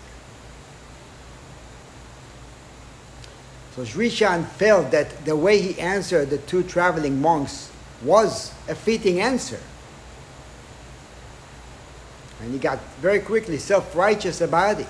So 3.75 3.83
Zhuishan 3.83 4.47
felt 4.47 4.91
that 4.91 5.25
the 5.25 5.37
way 5.37 5.61
he 5.61 5.79
answered 5.81 6.31
the 6.31 6.39
two 6.39 6.63
traveling 6.63 7.21
monks 7.21 7.71
was 8.03 8.53
a 8.69 8.75
fitting 8.75 9.21
answer. 9.21 9.61
And 12.41 12.53
he 12.53 12.59
got 12.59 12.81
very 13.01 13.21
quickly 13.21 13.59
self 13.59 13.95
righteous 13.95 14.41
about 14.41 14.81
it. 14.81 14.89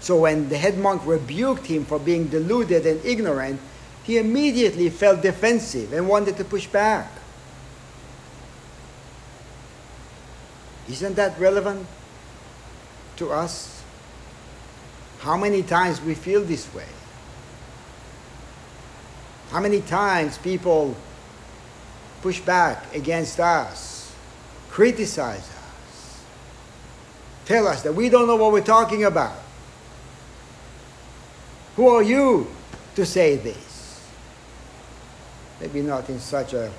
So 0.00 0.18
when 0.18 0.48
the 0.48 0.58
head 0.58 0.78
monk 0.78 1.02
rebuked 1.06 1.66
him 1.66 1.84
for 1.84 1.98
being 1.98 2.28
deluded 2.28 2.86
and 2.86 3.04
ignorant, 3.04 3.60
he 4.04 4.18
immediately 4.18 4.90
felt 4.90 5.22
defensive 5.22 5.92
and 5.92 6.08
wanted 6.08 6.36
to 6.36 6.44
push 6.44 6.66
back. 6.66 7.10
Isn't 10.88 11.14
that 11.14 11.38
relevant 11.38 11.86
to 13.16 13.30
us? 13.30 13.82
How 15.20 15.36
many 15.36 15.62
times 15.62 16.00
we 16.00 16.14
feel 16.14 16.42
this 16.42 16.72
way? 16.74 16.86
How 19.52 19.60
many 19.60 19.80
times 19.82 20.38
people 20.38 20.96
push 22.22 22.40
back 22.40 22.94
against 22.94 23.38
us, 23.38 24.12
criticize 24.70 25.38
us, 25.38 26.24
tell 27.44 27.68
us 27.68 27.82
that 27.82 27.94
we 27.94 28.08
don't 28.08 28.26
know 28.26 28.36
what 28.36 28.50
we're 28.52 28.60
talking 28.62 29.04
about? 29.04 29.36
Who 31.76 31.88
are 31.88 32.02
you 32.02 32.48
to 32.96 33.06
say 33.06 33.36
this? 33.36 34.02
Maybe 35.60 35.82
not 35.82 36.08
in 36.08 36.18
such 36.18 36.54
a, 36.54 36.72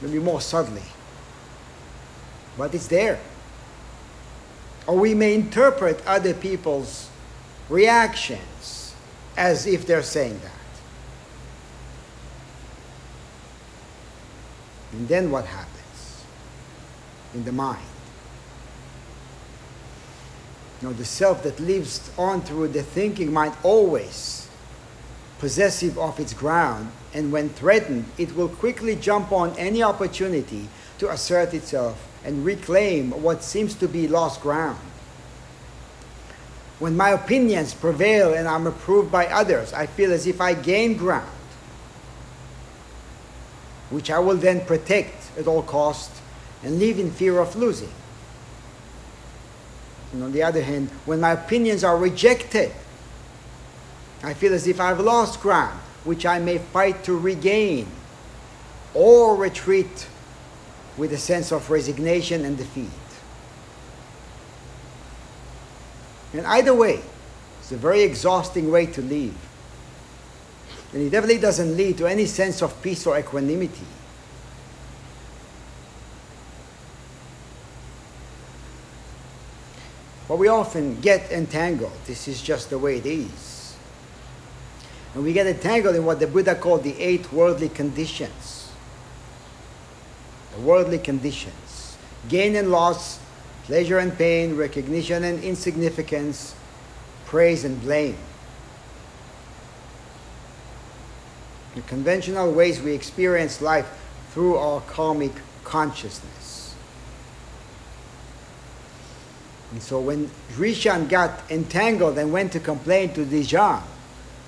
maybe 0.00 0.18
more 0.18 0.40
subtly 0.40 0.82
but 2.58 2.74
it's 2.74 2.88
there. 2.88 3.20
Or 4.86 4.96
we 4.96 5.14
may 5.14 5.34
interpret 5.34 6.04
other 6.04 6.34
people's 6.34 7.08
reactions 7.68 8.94
as 9.36 9.66
if 9.66 9.86
they're 9.86 10.02
saying 10.02 10.40
that. 10.40 10.57
And 14.98 15.06
then 15.06 15.30
what 15.30 15.46
happens 15.46 16.24
in 17.32 17.44
the 17.44 17.52
mind? 17.52 17.86
You 20.82 20.88
know, 20.88 20.94
the 20.94 21.04
self 21.04 21.44
that 21.44 21.60
lives 21.60 22.10
on 22.18 22.42
through 22.42 22.68
the 22.68 22.82
thinking 22.82 23.32
mind 23.32 23.54
always 23.62 24.48
possessive 25.38 25.96
of 25.98 26.18
its 26.18 26.34
ground, 26.34 26.90
and 27.14 27.30
when 27.30 27.48
threatened, 27.50 28.06
it 28.18 28.34
will 28.34 28.48
quickly 28.48 28.96
jump 28.96 29.30
on 29.30 29.56
any 29.56 29.84
opportunity 29.84 30.68
to 30.98 31.08
assert 31.10 31.54
itself 31.54 32.08
and 32.24 32.44
reclaim 32.44 33.12
what 33.22 33.44
seems 33.44 33.74
to 33.74 33.86
be 33.86 34.08
lost 34.08 34.40
ground. 34.40 34.80
When 36.80 36.96
my 36.96 37.10
opinions 37.10 37.72
prevail 37.72 38.34
and 38.34 38.48
I'm 38.48 38.66
approved 38.66 39.12
by 39.12 39.26
others, 39.26 39.72
I 39.72 39.86
feel 39.86 40.12
as 40.12 40.26
if 40.26 40.40
I 40.40 40.54
gain 40.54 40.96
ground, 40.96 41.30
which 43.90 44.10
I 44.10 44.18
will 44.18 44.36
then 44.36 44.64
protect 44.64 45.30
at 45.38 45.46
all 45.46 45.62
costs 45.62 46.20
and 46.62 46.78
live 46.78 46.98
in 46.98 47.10
fear 47.10 47.38
of 47.38 47.56
losing. 47.56 47.92
And 50.12 50.22
on 50.22 50.32
the 50.32 50.42
other 50.42 50.62
hand, 50.62 50.90
when 51.04 51.20
my 51.20 51.32
opinions 51.32 51.84
are 51.84 51.96
rejected, 51.96 52.72
I 54.22 54.34
feel 54.34 54.52
as 54.52 54.66
if 54.66 54.80
I've 54.80 55.00
lost 55.00 55.40
ground, 55.40 55.78
which 56.04 56.26
I 56.26 56.38
may 56.38 56.58
fight 56.58 57.04
to 57.04 57.16
regain 57.16 57.86
or 58.94 59.36
retreat 59.36 60.08
with 60.96 61.12
a 61.12 61.18
sense 61.18 61.52
of 61.52 61.70
resignation 61.70 62.44
and 62.44 62.56
defeat. 62.56 62.90
And 66.32 66.46
either 66.46 66.74
way, 66.74 67.00
it's 67.60 67.72
a 67.72 67.76
very 67.76 68.02
exhausting 68.02 68.70
way 68.70 68.86
to 68.86 69.02
live. 69.02 69.47
And 70.92 71.02
it 71.02 71.10
definitely 71.10 71.40
doesn't 71.40 71.76
lead 71.76 71.98
to 71.98 72.06
any 72.06 72.26
sense 72.26 72.62
of 72.62 72.80
peace 72.82 73.06
or 73.06 73.18
equanimity. 73.18 73.86
But 80.28 80.36
we 80.36 80.48
often 80.48 81.00
get 81.00 81.30
entangled. 81.32 81.92
This 82.06 82.28
is 82.28 82.42
just 82.42 82.68
the 82.70 82.78
way 82.78 82.98
it 82.98 83.06
is. 83.06 83.76
And 85.14 85.24
we 85.24 85.32
get 85.32 85.46
entangled 85.46 85.96
in 85.96 86.04
what 86.04 86.20
the 86.20 86.26
Buddha 86.26 86.54
called 86.54 86.84
the 86.84 86.98
eight 87.00 87.32
worldly 87.32 87.70
conditions 87.70 88.70
The 90.54 90.60
worldly 90.60 90.98
conditions 90.98 91.96
gain 92.28 92.56
and 92.56 92.70
loss, 92.70 93.18
pleasure 93.64 93.98
and 93.98 94.16
pain, 94.16 94.56
recognition 94.56 95.24
and 95.24 95.42
insignificance, 95.42 96.54
praise 97.24 97.64
and 97.64 97.80
blame. 97.80 98.16
The 101.78 101.84
conventional 101.84 102.50
ways 102.50 102.82
we 102.82 102.92
experience 102.92 103.62
life 103.62 103.88
through 104.32 104.56
our 104.56 104.80
karmic 104.80 105.30
consciousness. 105.62 106.74
And 109.70 109.80
so 109.80 110.00
when 110.00 110.28
Zhuishan 110.54 111.08
got 111.08 111.48
entangled 111.48 112.18
and 112.18 112.32
went 112.32 112.50
to 112.54 112.58
complain 112.58 113.14
to 113.14 113.24
Dijang, 113.24 113.84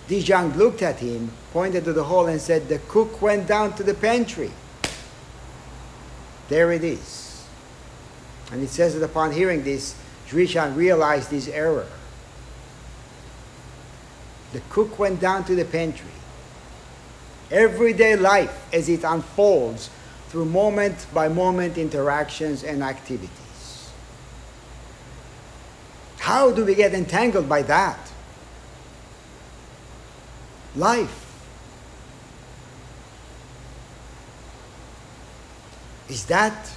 Dijang 0.09 0.57
looked 0.57 0.83
at 0.83 0.99
him, 0.99 1.31
pointed 1.53 1.85
to 1.85 1.93
the 1.93 2.03
hole, 2.03 2.27
and 2.27 2.41
said, 2.41 2.69
The 2.69 2.81
cook 2.89 3.23
went 3.23 3.47
down 3.47 3.75
to 3.75 3.85
the 3.85 3.95
pantry. 3.95 4.51
There 6.49 6.73
it 6.73 6.83
is. 6.83 7.47
And 8.51 8.61
it 8.61 8.71
says 8.71 8.99
that 8.99 9.05
upon 9.05 9.31
hearing 9.31 9.63
this, 9.63 9.95
Zhuishan 10.29 10.75
realized 10.75 11.31
his 11.31 11.47
error. 11.47 11.87
The 14.53 14.63
cook 14.69 14.99
went 14.99 15.21
down 15.21 15.45
to 15.45 15.55
the 15.55 15.65
pantry. 15.65 16.11
Everyday 17.51 18.17
life 18.17 18.69
as 18.73 18.89
it 18.89 19.05
unfolds 19.05 19.91
through 20.29 20.45
moment 20.45 21.07
by 21.13 21.29
moment 21.29 21.79
interactions 21.79 22.63
and 22.63 22.83
activities. 22.83 23.91
How 26.19 26.53
do 26.53 26.65
we 26.65 26.75
get 26.75 26.95
entangled 26.95 27.49
by 27.49 27.63
that? 27.63 27.99
Life 30.77 31.21
Is 36.11 36.25
that, 36.25 36.69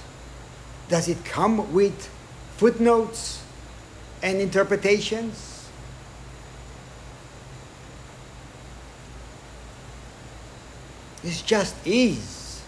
does 0.88 1.08
it 1.08 1.24
come 1.24 1.74
with 1.74 2.08
footnotes 2.56 3.42
and 4.22 4.40
interpretations? 4.40 5.53
It's 11.24 11.40
just 11.40 11.74
is. 11.86 12.62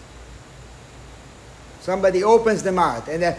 Somebody 1.81 2.23
opens 2.23 2.63
the 2.63 2.71
mouth 2.71 3.07
and 3.07 3.21
then, 3.21 3.37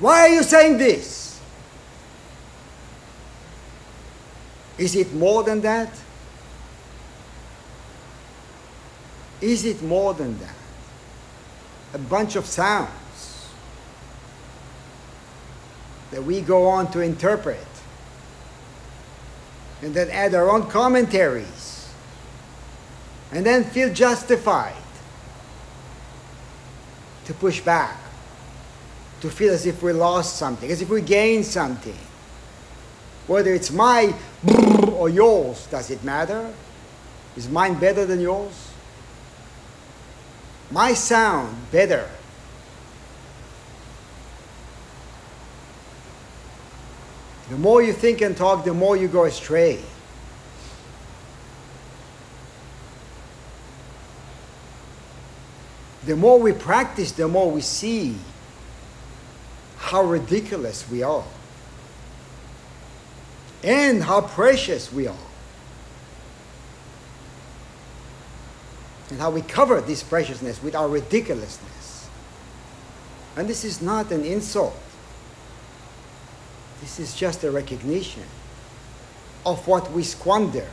why 0.00 0.20
are 0.20 0.28
you 0.28 0.42
saying 0.42 0.78
this? 0.78 1.38
Is 4.78 4.96
it 4.96 5.12
more 5.14 5.44
than 5.44 5.60
that? 5.60 5.90
Is 9.40 9.64
it 9.64 9.82
more 9.82 10.14
than 10.14 10.38
that? 10.38 10.54
A 11.92 11.98
bunch 11.98 12.34
of 12.36 12.46
sounds 12.46 12.90
that 16.10 16.24
we 16.24 16.40
go 16.40 16.66
on 16.66 16.90
to 16.92 17.00
interpret 17.00 17.66
and 19.82 19.94
then 19.94 20.08
add 20.10 20.34
our 20.34 20.50
own 20.50 20.68
commentaries 20.68 21.73
and 23.34 23.44
then 23.44 23.64
feel 23.64 23.92
justified 23.92 24.76
to 27.24 27.34
push 27.34 27.60
back, 27.60 27.98
to 29.20 29.28
feel 29.28 29.52
as 29.52 29.66
if 29.66 29.82
we 29.82 29.92
lost 29.92 30.36
something, 30.36 30.70
as 30.70 30.80
if 30.80 30.88
we 30.88 31.00
gained 31.00 31.44
something. 31.44 31.98
Whether 33.26 33.52
it's 33.52 33.72
my 33.72 34.14
or 34.92 35.08
yours, 35.08 35.66
does 35.66 35.90
it 35.90 36.04
matter? 36.04 36.54
Is 37.36 37.48
mine 37.48 37.74
better 37.74 38.06
than 38.06 38.20
yours? 38.20 38.70
My 40.70 40.94
sound 40.94 41.56
better. 41.72 42.08
The 47.50 47.56
more 47.56 47.82
you 47.82 47.92
think 47.92 48.20
and 48.20 48.36
talk, 48.36 48.64
the 48.64 48.72
more 48.72 48.96
you 48.96 49.08
go 49.08 49.24
astray. 49.24 49.80
The 56.06 56.16
more 56.16 56.38
we 56.38 56.52
practice, 56.52 57.12
the 57.12 57.28
more 57.28 57.50
we 57.50 57.60
see 57.60 58.16
how 59.76 60.02
ridiculous 60.02 60.88
we 60.90 61.02
are 61.02 61.24
and 63.62 64.02
how 64.02 64.20
precious 64.20 64.92
we 64.92 65.06
are. 65.06 65.16
And 69.10 69.20
how 69.20 69.30
we 69.30 69.42
cover 69.42 69.80
this 69.80 70.02
preciousness 70.02 70.62
with 70.62 70.74
our 70.74 70.88
ridiculousness. 70.88 72.08
And 73.36 73.48
this 73.48 73.64
is 73.64 73.80
not 73.80 74.10
an 74.12 74.24
insult. 74.24 74.76
This 76.80 77.00
is 77.00 77.14
just 77.14 77.44
a 77.44 77.50
recognition 77.50 78.24
of 79.46 79.66
what 79.66 79.90
we 79.92 80.02
squander. 80.02 80.68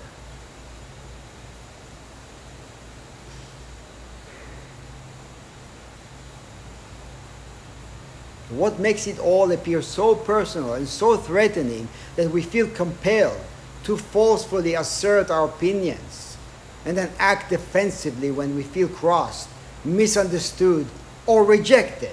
What 8.52 8.80
makes 8.80 9.08
it 9.08 9.18
all 9.18 9.50
appear 9.52 9.82
so 9.82 10.14
personal 10.14 10.74
and 10.74 10.88
so 10.88 11.16
threatening 11.16 11.88
that 12.18 12.30
we 12.30 12.42
feel 12.42 12.68
compelled 12.68 13.40
to 13.84 13.98
forcefully 13.98 14.76
assert 14.76 15.32
our 15.32 15.46
opinions 15.46 16.38
and 16.86 16.98
then 16.98 17.12
act 17.18 17.50
defensively 17.50 18.30
when 18.30 18.56
we 18.56 18.64
feel 18.64 18.90
crossed, 18.90 19.48
misunderstood, 19.86 20.86
or 21.26 21.46
rejected? 21.46 22.12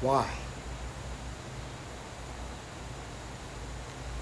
Why? 0.00 0.28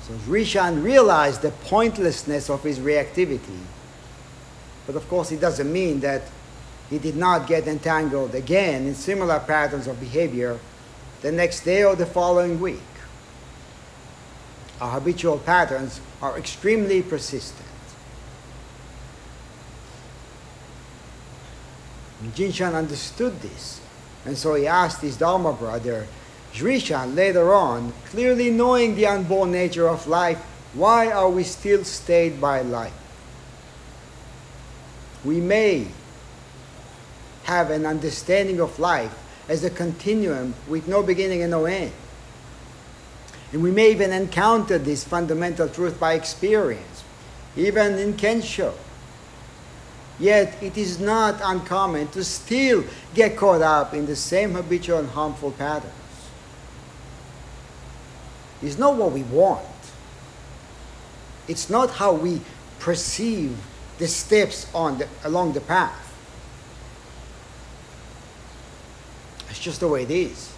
So 0.07 0.13
Rishan 0.31 0.85
realized 0.85 1.43
the 1.43 1.53
pointlessness 1.53 2.51
of 2.51 2.63
his 2.63 2.79
reactivity. 2.81 3.61
But 4.87 4.97
of 4.97 5.09
course, 5.09 5.33
it 5.33 5.41
doesn't 5.41 5.73
mean 5.73 6.01
that 6.01 6.23
he 6.93 6.99
did 6.99 7.17
not 7.17 7.47
get 7.47 7.67
entangled 7.67 8.35
again 8.35 8.87
in 8.87 8.95
similar 8.95 9.41
patterns 9.41 9.87
of 9.87 9.99
behavior 9.99 10.59
the 11.23 11.33
next 11.33 11.61
day 11.61 11.83
or 11.83 11.97
the 11.97 12.05
following 12.05 12.61
week. 12.61 12.83
Our 14.79 15.01
habitual 15.01 15.39
patterns 15.39 16.03
are 16.21 16.37
extremely 16.37 17.01
persistent. 17.01 17.67
Jinshan 22.35 22.75
understood 22.75 23.41
this, 23.41 23.81
and 24.27 24.37
so 24.37 24.55
he 24.55 24.67
asked 24.67 25.01
his 25.01 25.17
Dharma 25.17 25.55
brother, 25.55 26.07
Jrishan, 26.53 27.15
later 27.15 27.55
on, 27.55 27.95
clearly 28.11 28.51
knowing 28.51 28.97
the 28.97 29.07
unborn 29.07 29.51
nature 29.51 29.89
of 29.89 30.07
life, 30.07 30.43
why 30.75 31.11
are 31.11 31.31
we 31.31 31.43
still 31.43 31.85
stayed 31.85 32.39
by 32.39 32.61
life? 32.61 32.93
We 35.25 35.41
may 35.41 35.87
have 37.57 37.71
an 37.71 37.87
understanding 37.87 38.61
of 38.61 38.79
life 38.79 39.15
as 39.49 39.65
a 39.65 39.71
continuum 39.71 40.55
with 40.69 40.89
no 40.89 41.03
beginning 41.03 41.43
and 41.43 41.51
no 41.51 41.65
end. 41.65 41.93
And 43.53 43.63
we 43.63 43.71
may 43.71 43.91
even 43.91 44.13
encounter 44.13 44.79
this 44.79 45.05
fundamental 45.05 45.69
truth 45.69 46.01
by 46.01 46.15
experience, 46.15 47.05
even 47.57 47.99
in 47.99 48.15
Kensho. 48.15 48.73
Yet 50.19 50.63
it 50.63 50.77
is 50.77 51.01
not 51.01 51.41
uncommon 51.43 52.09
to 52.09 52.25
still 52.25 52.85
get 53.15 53.37
caught 53.37 53.63
up 53.63 53.93
in 53.93 54.07
the 54.07 54.17
same 54.17 54.53
habitual 54.53 54.99
and 54.99 55.09
harmful 55.11 55.53
patterns. 55.53 55.93
It's 58.63 58.79
not 58.79 58.97
what 58.97 59.13
we 59.13 59.25
want. 59.25 59.67
It's 61.49 61.69
not 61.69 61.91
how 61.91 62.13
we 62.13 62.41
perceive 62.79 63.59
the 63.99 64.07
steps 64.07 64.73
on 64.75 64.99
the, 64.99 65.09
along 65.25 65.53
the 65.53 65.61
path. 65.61 66.12
Just 69.63 69.81
the 69.81 69.89
way 69.89 70.03
it 70.03 70.11
is. 70.11 70.53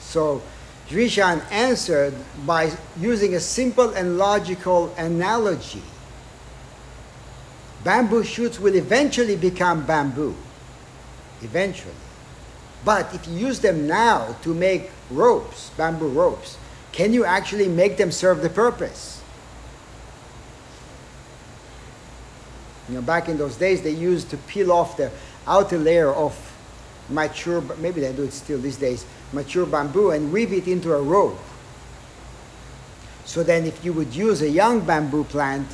So 0.00 0.40
Jrishan 0.88 1.42
answered 1.50 2.14
by 2.46 2.72
using 2.98 3.34
a 3.34 3.40
simple 3.40 3.90
and 3.90 4.16
logical 4.16 4.94
analogy. 4.96 5.82
Bamboo 7.84 8.24
shoots 8.24 8.58
will 8.58 8.74
eventually 8.74 9.36
become 9.36 9.84
bamboo. 9.84 10.34
Eventually. 11.42 11.94
But 12.84 13.12
if 13.12 13.26
you 13.26 13.34
use 13.34 13.60
them 13.60 13.86
now 13.86 14.36
to 14.42 14.54
make 14.54 14.90
ropes, 15.10 15.70
bamboo 15.76 16.08
ropes, 16.08 16.56
can 16.92 17.12
you 17.12 17.24
actually 17.24 17.68
make 17.68 17.96
them 17.96 18.10
serve 18.10 18.40
the 18.40 18.50
purpose? 18.50 19.17
You 22.88 22.96
know, 22.96 23.02
back 23.02 23.28
in 23.28 23.36
those 23.36 23.56
days, 23.56 23.82
they 23.82 23.90
used 23.90 24.30
to 24.30 24.36
peel 24.36 24.72
off 24.72 24.96
the 24.96 25.10
outer 25.46 25.78
layer 25.78 26.12
of 26.12 26.34
mature, 27.08 27.60
maybe 27.78 28.00
they 28.00 28.12
do 28.12 28.24
it 28.24 28.32
still 28.32 28.58
these 28.58 28.76
days, 28.76 29.04
mature 29.32 29.66
bamboo 29.66 30.10
and 30.10 30.32
weave 30.32 30.52
it 30.52 30.68
into 30.68 30.92
a 30.92 31.02
rope. 31.02 31.38
So 33.24 33.42
then 33.42 33.66
if 33.66 33.84
you 33.84 33.92
would 33.92 34.14
use 34.14 34.40
a 34.40 34.48
young 34.48 34.80
bamboo 34.80 35.24
plant, 35.24 35.68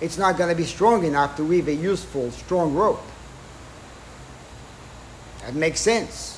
it's 0.00 0.18
not 0.18 0.36
going 0.36 0.50
to 0.50 0.56
be 0.56 0.64
strong 0.64 1.04
enough 1.04 1.36
to 1.36 1.44
weave 1.44 1.68
a 1.68 1.74
useful, 1.74 2.30
strong 2.30 2.74
rope. 2.74 3.02
That 5.40 5.54
makes 5.54 5.80
sense. 5.80 6.33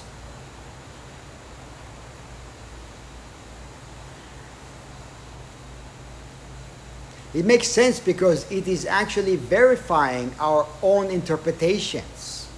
It 7.37 7.44
makes 7.44 7.68
sense 7.68 8.01
because 8.01 8.51
it 8.51 8.66
is 8.66 8.87
actually 8.87 9.37
verifying 9.37 10.35
our 10.40 10.66
own 10.83 11.11
interpretations. 11.11 12.49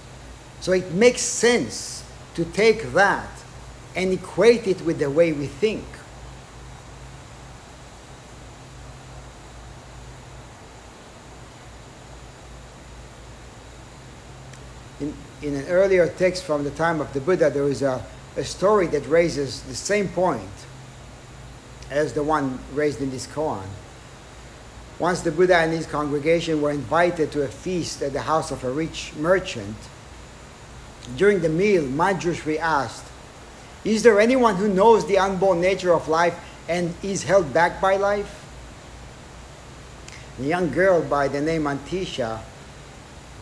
So 0.61 0.71
it 0.71 0.93
makes 0.93 1.19
sense 1.21 2.05
to 2.35 2.45
take 2.45 2.93
that 2.93 3.27
and 3.93 4.13
equate 4.13 4.67
it 4.67 4.79
with 4.85 4.99
the 4.99 5.09
way 5.11 5.33
we 5.33 5.47
think. 5.47 5.83
In, 15.01 15.13
in 15.41 15.55
an 15.55 15.65
earlier 15.67 16.07
text 16.07 16.45
from 16.45 16.63
the 16.63 16.71
time 16.71 17.01
of 17.01 17.11
the 17.11 17.19
Buddha, 17.19 17.49
there 17.49 17.67
is 17.67 17.81
a, 17.81 18.01
a 18.37 18.45
story 18.45 18.87
that 18.87 19.05
raises 19.07 19.61
the 19.63 19.75
same 19.75 20.07
point 20.07 20.47
as 21.91 22.13
the 22.13 22.23
one 22.23 22.59
raised 22.73 23.01
in 23.01 23.11
this 23.11 23.27
koan. 23.27 23.67
Once 24.99 25.21
the 25.21 25.31
Buddha 25.31 25.55
and 25.55 25.71
his 25.71 25.85
congregation 25.85 26.61
were 26.61 26.71
invited 26.71 27.31
to 27.31 27.41
a 27.41 27.47
feast 27.47 28.01
at 28.01 28.11
the 28.11 28.21
house 28.21 28.51
of 28.51 28.63
a 28.65 28.69
rich 28.69 29.13
merchant, 29.15 29.77
during 31.15 31.39
the 31.39 31.49
meal, 31.49 31.83
Manjushri 31.83 32.59
asked, 32.59 33.05
Is 33.85 34.03
there 34.03 34.19
anyone 34.19 34.57
who 34.57 34.67
knows 34.67 35.07
the 35.07 35.17
unborn 35.17 35.61
nature 35.61 35.93
of 35.93 36.09
life 36.09 36.37
and 36.67 36.93
is 37.01 37.23
held 37.23 37.53
back 37.53 37.79
by 37.79 37.95
life? 37.95 38.35
A 40.39 40.43
young 40.43 40.69
girl 40.69 41.01
by 41.01 41.29
the 41.29 41.41
name 41.41 41.63
Antisha 41.63 42.41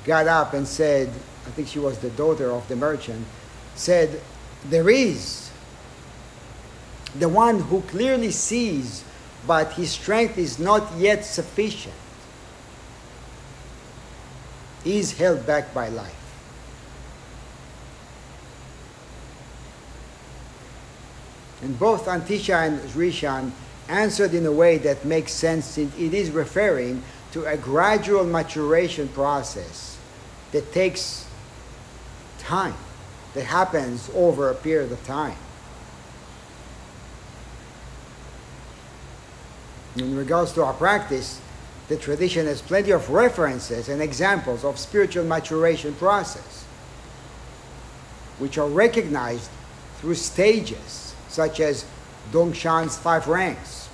got 0.06 0.28
up 0.28 0.54
and 0.54 0.68
said, 0.68 1.10
I 1.46 1.50
think 1.52 1.68
she 1.68 1.80
was 1.80 1.98
the 2.00 2.10
daughter 2.12 2.52
of 2.52 2.68
the 2.68 2.76
merchant, 2.76 3.26
said, 3.76 4.22
There 4.64 4.90
is 4.90 5.50
the 7.16 7.30
one 7.30 7.60
who 7.60 7.82
clearly 7.82 8.32
sees, 8.32 9.04
but 9.46 9.74
his 9.74 9.92
strength 9.92 10.38
is 10.38 10.60
not 10.60 10.98
yet 10.98 11.24
sufficient, 11.24 11.94
He 14.84 15.00
is 15.00 15.18
held 15.18 15.46
back 15.46 15.74
by 15.74 15.90
life. 15.90 16.14
And 21.62 21.78
both 21.78 22.06
Antisha 22.06 22.68
and 22.68 22.80
Rishan 22.92 23.52
answered 23.90 24.34
in 24.34 24.46
a 24.46 24.52
way 24.52 24.78
that 24.78 25.04
makes 25.04 25.34
sense 25.34 25.66
since 25.66 25.94
it 25.98 26.14
is 26.14 26.30
referring 26.32 27.04
to 27.32 27.46
a 27.46 27.58
gradual 27.58 28.24
maturation 28.24 29.10
process 29.10 29.98
that 30.52 30.72
takes 30.72 31.28
time, 32.40 32.76
that 33.34 33.44
happens 33.44 34.10
over 34.14 34.50
a 34.50 34.56
period 34.56 34.92
of 34.92 35.04
time. 35.06 35.36
In 39.98 40.16
regards 40.16 40.52
to 40.54 40.64
our 40.64 40.74
practice, 40.74 41.42
the 41.88 41.98
tradition 41.98 42.46
has 42.46 42.62
plenty 42.62 42.92
of 42.92 43.10
references 43.10 43.90
and 43.90 44.02
examples 44.02 44.64
of 44.64 44.78
spiritual 44.78 45.24
maturation 45.24 45.96
process, 45.96 46.66
which 48.38 48.58
are 48.58 48.68
recognized 48.68 49.50
through 49.98 50.16
stages 50.16 51.16
such 51.30 51.60
as 51.60 51.86
Dongshan's 52.32 52.98
five 52.98 53.28
ranks, 53.28 53.90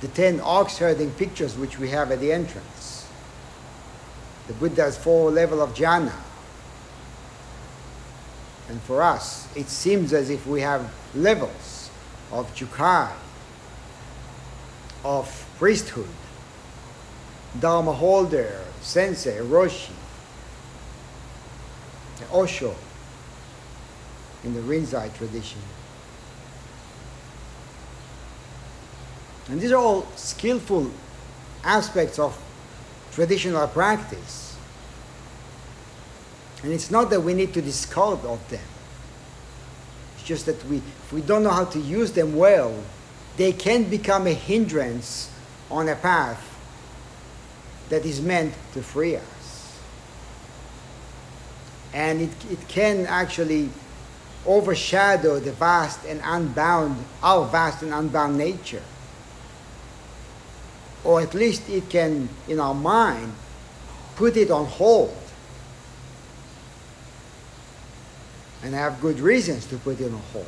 the 0.00 0.08
ten 0.08 0.40
ox 0.42 0.78
herding 0.78 1.10
pictures 1.12 1.58
which 1.58 1.78
we 1.78 1.90
have 1.90 2.10
at 2.10 2.20
the 2.20 2.32
entrance, 2.32 3.06
the 4.46 4.54
Buddha's 4.54 4.96
four 4.96 5.30
level 5.30 5.60
of 5.60 5.74
jhana. 5.74 6.12
And 8.68 8.80
for 8.82 9.02
us, 9.02 9.46
it 9.54 9.68
seems 9.68 10.14
as 10.14 10.30
if 10.30 10.46
we 10.46 10.62
have 10.62 10.90
levels 11.14 11.90
of 12.32 12.54
jukai, 12.54 13.12
of 15.04 15.46
priesthood, 15.58 16.08
Dharma 17.60 17.92
holder, 17.92 18.60
sensei, 18.80 19.38
roshi, 19.38 19.92
Osho 22.32 22.74
in 24.42 24.54
the 24.54 24.60
Rinzai 24.60 25.14
tradition. 25.16 25.60
And 29.48 29.60
these 29.60 29.72
are 29.72 29.78
all 29.78 30.06
skillful 30.16 30.90
aspects 31.62 32.18
of 32.18 32.38
traditional 33.12 33.66
practice. 33.68 34.56
And 36.62 36.72
it's 36.72 36.90
not 36.90 37.10
that 37.10 37.20
we 37.20 37.34
need 37.34 37.52
to 37.54 37.62
discard 37.62 38.24
of 38.24 38.48
them. 38.48 38.60
It's 40.16 40.24
just 40.24 40.46
that 40.46 40.64
we, 40.64 40.78
if 40.78 41.12
we 41.12 41.20
don't 41.20 41.42
know 41.42 41.50
how 41.50 41.66
to 41.66 41.78
use 41.78 42.12
them 42.12 42.36
well, 42.36 42.74
they 43.36 43.52
can 43.52 43.84
become 43.84 44.26
a 44.26 44.32
hindrance 44.32 45.30
on 45.70 45.88
a 45.88 45.96
path 45.96 46.40
that 47.88 48.04
is 48.04 48.20
meant 48.20 48.54
to 48.72 48.82
free 48.82 49.16
us. 49.16 49.80
And 51.92 52.22
it, 52.22 52.30
it 52.50 52.68
can 52.68 53.06
actually 53.06 53.70
overshadow 54.46 55.38
the 55.40 55.52
vast 55.52 56.04
and 56.04 56.20
unbound, 56.24 57.02
our 57.22 57.46
vast 57.46 57.82
and 57.82 57.92
unbound 57.92 58.36
nature. 58.36 58.82
Or 61.02 61.20
at 61.20 61.34
least 61.34 61.68
it 61.68 61.88
can, 61.88 62.28
in 62.48 62.60
our 62.60 62.74
mind, 62.74 63.32
put 64.16 64.36
it 64.36 64.50
on 64.50 64.66
hold. 64.66 65.16
And 68.62 68.74
I 68.74 68.78
have 68.78 69.00
good 69.00 69.20
reasons 69.20 69.66
to 69.66 69.76
put 69.76 70.00
it 70.00 70.06
on 70.06 70.20
hold. 70.32 70.46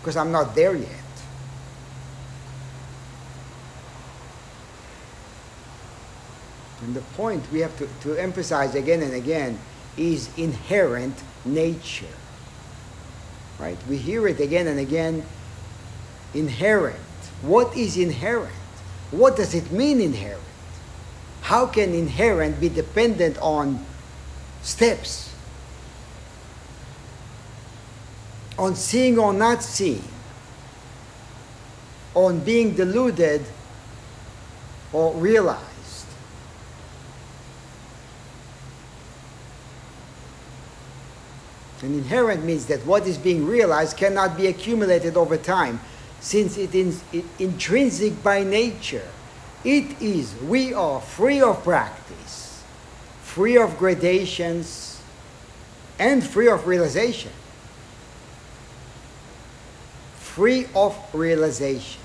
Because 0.00 0.16
I'm 0.16 0.32
not 0.32 0.54
there 0.54 0.74
yet. 0.74 1.05
And 6.82 6.94
the 6.94 7.00
point 7.00 7.42
we 7.52 7.60
have 7.60 7.76
to, 7.78 7.88
to 8.02 8.14
emphasize 8.16 8.74
again 8.74 9.02
and 9.02 9.14
again 9.14 9.58
is 9.96 10.28
inherent 10.36 11.16
nature. 11.44 12.06
Right? 13.58 13.78
We 13.88 13.96
hear 13.96 14.28
it 14.28 14.40
again 14.40 14.66
and 14.66 14.78
again. 14.78 15.24
Inherent. 16.34 16.96
What 17.42 17.76
is 17.76 17.96
inherent? 17.96 18.52
What 19.10 19.36
does 19.36 19.54
it 19.54 19.70
mean 19.72 20.00
inherent? 20.00 20.42
How 21.42 21.66
can 21.66 21.94
inherent 21.94 22.60
be 22.60 22.68
dependent 22.68 23.38
on 23.38 23.84
steps? 24.62 25.32
On 28.58 28.74
seeing 28.74 29.18
or 29.18 29.32
not 29.32 29.62
seeing? 29.62 30.02
On 32.14 32.40
being 32.40 32.74
deluded 32.74 33.44
or 34.92 35.14
realized? 35.14 35.75
And 41.82 41.94
inherent 41.94 42.44
means 42.44 42.66
that 42.66 42.84
what 42.86 43.06
is 43.06 43.18
being 43.18 43.46
realized 43.46 43.96
cannot 43.96 44.36
be 44.36 44.46
accumulated 44.46 45.16
over 45.16 45.36
time, 45.36 45.80
since 46.20 46.56
it 46.56 46.74
is 46.74 47.02
intrinsic 47.38 48.22
by 48.22 48.42
nature. 48.42 49.06
It 49.62 50.00
is, 50.00 50.34
we 50.42 50.72
are 50.72 51.00
free 51.00 51.40
of 51.40 51.62
practice, 51.62 52.62
free 53.22 53.58
of 53.58 53.78
gradations, 53.78 55.02
and 55.98 56.24
free 56.24 56.48
of 56.48 56.66
realization. 56.66 57.32
Free 60.18 60.66
of 60.74 60.96
realization. 61.12 62.00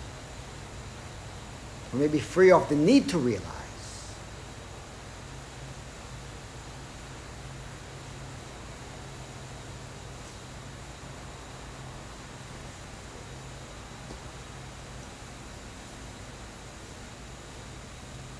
Or 1.93 1.99
maybe 1.99 2.19
free 2.19 2.51
of 2.51 2.67
the 2.69 2.75
need 2.75 3.09
to 3.09 3.17
realize. 3.17 3.47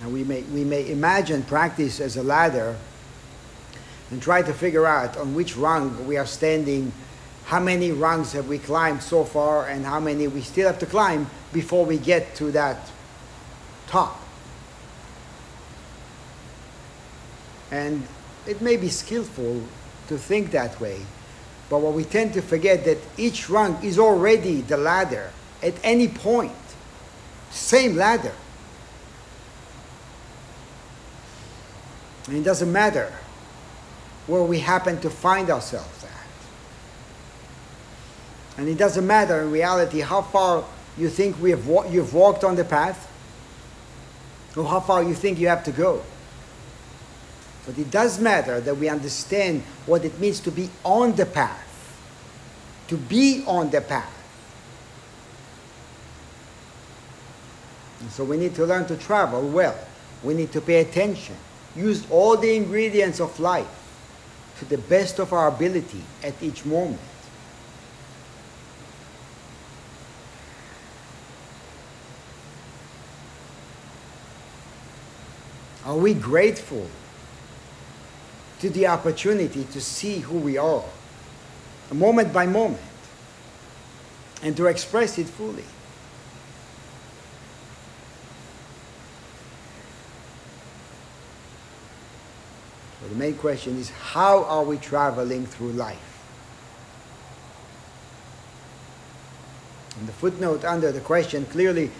And 0.01 0.11
we 0.11 0.20
may, 0.31 0.41
we 0.43 0.63
may 0.63 0.89
imagine 0.89 1.43
practice 1.43 1.99
as 1.99 2.15
a 2.15 2.23
ladder 2.23 2.77
and 4.09 4.21
try 4.21 4.41
to 4.41 4.53
figure 4.53 4.85
out 4.85 5.17
on 5.17 5.35
which 5.35 5.57
rung 5.57 6.07
we 6.07 6.17
are 6.17 6.25
standing, 6.25 6.91
how 7.45 7.59
many 7.59 7.91
rungs 7.91 8.31
have 8.31 8.47
we 8.47 8.57
climbed 8.57 9.03
so 9.03 9.25
far, 9.25 9.67
and 9.67 9.85
how 9.85 9.99
many 9.99 10.27
we 10.27 10.41
still 10.41 10.67
have 10.67 10.79
to 10.79 10.85
climb 10.85 11.29
before 11.51 11.85
we 11.85 11.97
get 11.97 12.33
to 12.35 12.51
that 12.51 12.77
top. 13.87 14.21
And 17.71 18.03
it 18.47 18.61
may 18.61 18.77
be 18.77 18.89
skillful 18.89 19.61
to 20.07 20.17
think 20.17 20.51
that 20.51 20.79
way, 20.79 21.01
but 21.69 21.79
what 21.79 21.93
we 21.93 22.03
tend 22.05 22.33
to 22.33 22.41
forget 22.41 22.85
that 22.85 22.97
each 23.17 23.49
rung 23.49 23.83
is 23.83 23.99
already 23.99 24.61
the 24.61 24.77
ladder 24.77 25.31
at 25.61 25.73
any 25.83 26.07
point. 26.07 26.51
Same 27.49 27.95
ladder. 27.97 28.33
And 32.27 32.37
it 32.37 32.43
doesn't 32.43 32.71
matter 32.71 33.11
where 34.27 34.43
we 34.43 34.59
happen 34.59 34.99
to 35.01 35.09
find 35.09 35.49
ourselves 35.49 36.03
at. 36.03 36.09
And 38.57 38.69
it 38.69 38.77
doesn't 38.77 39.05
matter 39.05 39.41
in 39.41 39.51
reality 39.51 40.01
how 40.01 40.21
far 40.21 40.63
you 40.97 41.09
think 41.09 41.41
we 41.41 41.51
have 41.51 41.67
wa- 41.67 41.85
you've 41.89 42.13
walked 42.13 42.43
on 42.43 42.55
the 42.55 42.63
path 42.63 43.07
or 44.55 44.65
how 44.65 44.79
far 44.79 45.01
you 45.03 45.13
think 45.13 45.39
you 45.39 45.47
have 45.47 45.63
to 45.63 45.71
go. 45.71 46.03
But 47.65 47.77
it 47.77 47.89
does 47.89 48.19
matter 48.19 48.59
that 48.61 48.77
we 48.77 48.89
understand 48.89 49.63
what 49.85 50.03
it 50.03 50.19
means 50.19 50.39
to 50.41 50.51
be 50.51 50.69
on 50.83 51.15
the 51.15 51.25
path. 51.25 51.67
To 52.89 52.97
be 52.97 53.43
on 53.47 53.69
the 53.69 53.81
path. 53.81 54.17
And 58.01 58.11
so 58.11 58.23
we 58.23 58.37
need 58.37 58.55
to 58.55 58.65
learn 58.65 58.85
to 58.87 58.97
travel 58.97 59.47
well. 59.47 59.77
We 60.23 60.33
need 60.33 60.51
to 60.53 60.61
pay 60.61 60.81
attention 60.81 61.35
use 61.75 62.05
all 62.09 62.37
the 62.37 62.55
ingredients 62.55 63.19
of 63.19 63.39
life 63.39 63.67
to 64.59 64.65
the 64.65 64.77
best 64.77 65.19
of 65.19 65.33
our 65.33 65.47
ability 65.47 66.03
at 66.23 66.33
each 66.41 66.65
moment. 66.65 66.99
Are 75.85 75.97
we 75.97 76.13
grateful 76.13 76.87
to 78.59 78.69
the 78.69 78.85
opportunity 78.87 79.63
to 79.71 79.81
see 79.81 80.19
who 80.19 80.37
we 80.37 80.57
are, 80.57 80.83
moment 81.91 82.31
by 82.31 82.45
moment, 82.45 82.79
and 84.43 84.55
to 84.57 84.67
express 84.67 85.17
it 85.17 85.27
fully? 85.27 85.65
The 93.11 93.17
main 93.17 93.35
question 93.35 93.77
is 93.77 93.89
how 93.89 94.45
are 94.45 94.63
we 94.63 94.77
traveling 94.77 95.45
through 95.45 95.73
life? 95.73 95.99
And 99.99 100.07
the 100.07 100.13
footnote 100.13 100.63
under 100.63 100.93
the 100.93 101.01
question 101.01 101.45
clearly, 101.45 101.91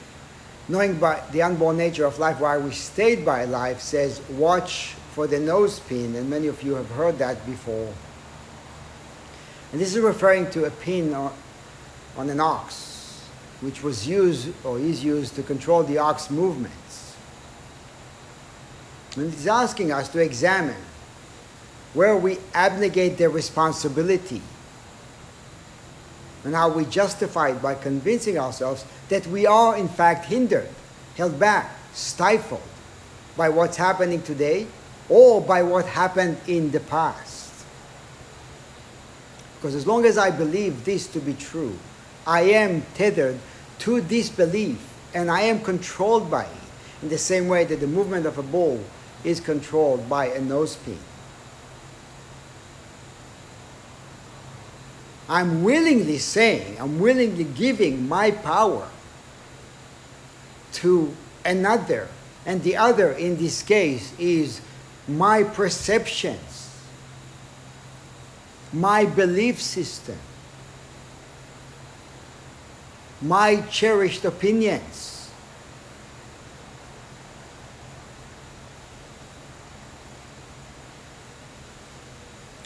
knowing 0.69 0.97
by 0.97 1.21
the 1.33 1.41
unborn 1.41 1.75
nature 1.75 2.05
of 2.05 2.17
life 2.17 2.39
why 2.39 2.57
we 2.57 2.71
stayed 2.71 3.25
by 3.25 3.43
life, 3.43 3.81
says, 3.81 4.21
watch 4.29 4.93
for 5.11 5.27
the 5.27 5.37
nose 5.37 5.81
pin, 5.81 6.15
and 6.15 6.29
many 6.29 6.47
of 6.47 6.63
you 6.63 6.75
have 6.75 6.89
heard 6.91 7.19
that 7.19 7.45
before. 7.45 7.93
And 9.73 9.81
this 9.81 9.93
is 9.93 10.01
referring 10.01 10.49
to 10.51 10.63
a 10.63 10.71
pin 10.71 11.13
on, 11.13 11.33
an 12.17 12.39
ox, 12.39 13.27
which 13.59 13.83
was 13.83 14.07
used 14.07 14.53
or 14.63 14.79
is 14.79 15.03
used 15.03 15.35
to 15.35 15.43
control 15.43 15.83
the 15.83 15.97
ox 15.97 16.29
movements. 16.29 17.17
And 19.17 19.33
it's 19.33 19.45
asking 19.45 19.91
us 19.91 20.07
to 20.09 20.19
examine 20.19 20.77
where 21.93 22.15
we 22.15 22.37
abnegate 22.53 23.17
their 23.17 23.29
responsibility 23.29 24.41
and 26.43 26.55
how 26.55 26.69
we 26.69 26.85
justify 26.85 27.49
it 27.49 27.61
by 27.61 27.75
convincing 27.75 28.37
ourselves 28.37 28.85
that 29.09 29.27
we 29.27 29.45
are 29.45 29.77
in 29.77 29.87
fact 29.87 30.25
hindered, 30.25 30.69
held 31.15 31.39
back, 31.39 31.71
stifled 31.93 32.61
by 33.37 33.49
what's 33.49 33.77
happening 33.77 34.21
today 34.21 34.65
or 35.09 35.41
by 35.41 35.61
what 35.61 35.85
happened 35.85 36.37
in 36.47 36.71
the 36.71 36.79
past. 36.79 37.51
Because 39.55 39.75
as 39.75 39.85
long 39.85 40.05
as 40.05 40.17
I 40.17 40.31
believe 40.31 40.85
this 40.85 41.05
to 41.07 41.19
be 41.19 41.33
true, 41.33 41.77
I 42.25 42.41
am 42.41 42.83
tethered 42.95 43.37
to 43.79 44.01
this 44.01 44.29
belief 44.29 44.79
and 45.13 45.29
I 45.29 45.41
am 45.41 45.61
controlled 45.61 46.31
by 46.31 46.45
it 46.45 46.61
in 47.03 47.09
the 47.09 47.17
same 47.17 47.47
way 47.47 47.65
that 47.65 47.79
the 47.79 47.87
movement 47.87 48.25
of 48.25 48.37
a 48.37 48.43
ball 48.43 48.79
is 49.23 49.39
controlled 49.39 50.09
by 50.09 50.27
a 50.27 50.41
nose 50.41 50.75
I'm 55.31 55.63
willingly 55.63 56.17
saying, 56.17 56.75
I'm 56.77 56.99
willingly 56.99 57.45
giving 57.45 58.09
my 58.09 58.31
power 58.31 58.89
to 60.73 61.15
another. 61.45 62.09
And 62.45 62.61
the 62.63 62.75
other 62.75 63.13
in 63.13 63.37
this 63.37 63.63
case 63.63 64.13
is 64.19 64.59
my 65.07 65.43
perceptions, 65.43 66.75
my 68.73 69.05
belief 69.05 69.61
system, 69.61 70.17
my 73.21 73.61
cherished 73.71 74.25
opinions. 74.25 75.31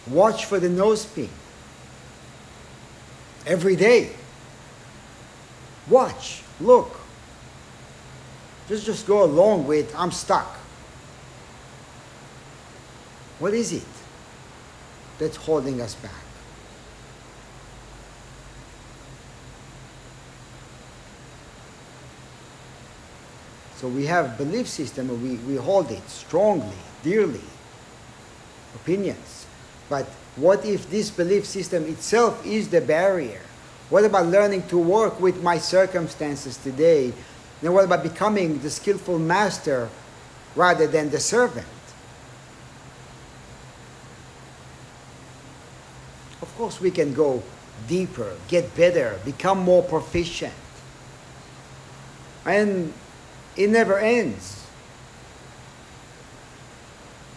Watch 0.08 0.46
for 0.46 0.60
the 0.60 0.70
nose 0.70 1.06
pin 1.06 1.30
every 3.46 3.76
day. 3.76 4.12
Watch, 5.90 6.42
look. 6.60 7.00
Just 8.68 8.86
just 8.86 9.06
go 9.06 9.24
along 9.24 9.68
with 9.68 9.94
I'm 9.96 10.12
stuck. 10.12 10.58
What 13.40 13.54
is 13.54 13.74
it 13.74 13.84
that's 15.20 15.36
holding 15.36 15.82
us 15.82 15.94
back? 15.96 16.12
So 23.76 23.90
we 23.90 24.06
have 24.06 24.38
belief 24.38 24.68
system, 24.68 25.10
we, 25.22 25.36
we 25.36 25.58
hold 25.58 25.92
it 25.92 26.10
strongly, 26.10 26.78
dearly, 27.04 27.42
opinions. 28.74 29.45
But 29.90 30.06
what 30.36 30.66
if 30.66 30.90
this 30.90 31.10
belief 31.10 31.46
system 31.46 31.86
itself 31.86 32.46
is 32.46 32.70
the 32.70 32.82
barrier? 32.82 33.42
What 33.90 34.04
about 34.04 34.28
learning 34.28 34.68
to 34.68 34.78
work 34.78 35.20
with 35.20 35.42
my 35.44 35.58
circumstances 35.58 36.58
today? 36.58 37.14
And 37.62 37.74
what 37.74 37.86
about 37.86 38.04
becoming 38.04 38.60
the 38.60 38.70
skillful 38.70 39.20
master 39.20 39.90
rather 40.56 40.88
than 40.88 41.10
the 41.10 41.20
servant? 41.20 41.68
Of 46.42 46.54
course, 46.58 46.82
we 46.82 46.92
can 46.92 47.14
go 47.14 47.44
deeper, 47.88 48.36
get 48.48 48.76
better, 48.76 49.20
become 49.24 49.60
more 49.60 49.84
proficient. 49.84 50.54
And 52.46 52.94
it 53.56 53.70
never 53.70 53.98
ends. 53.98 54.65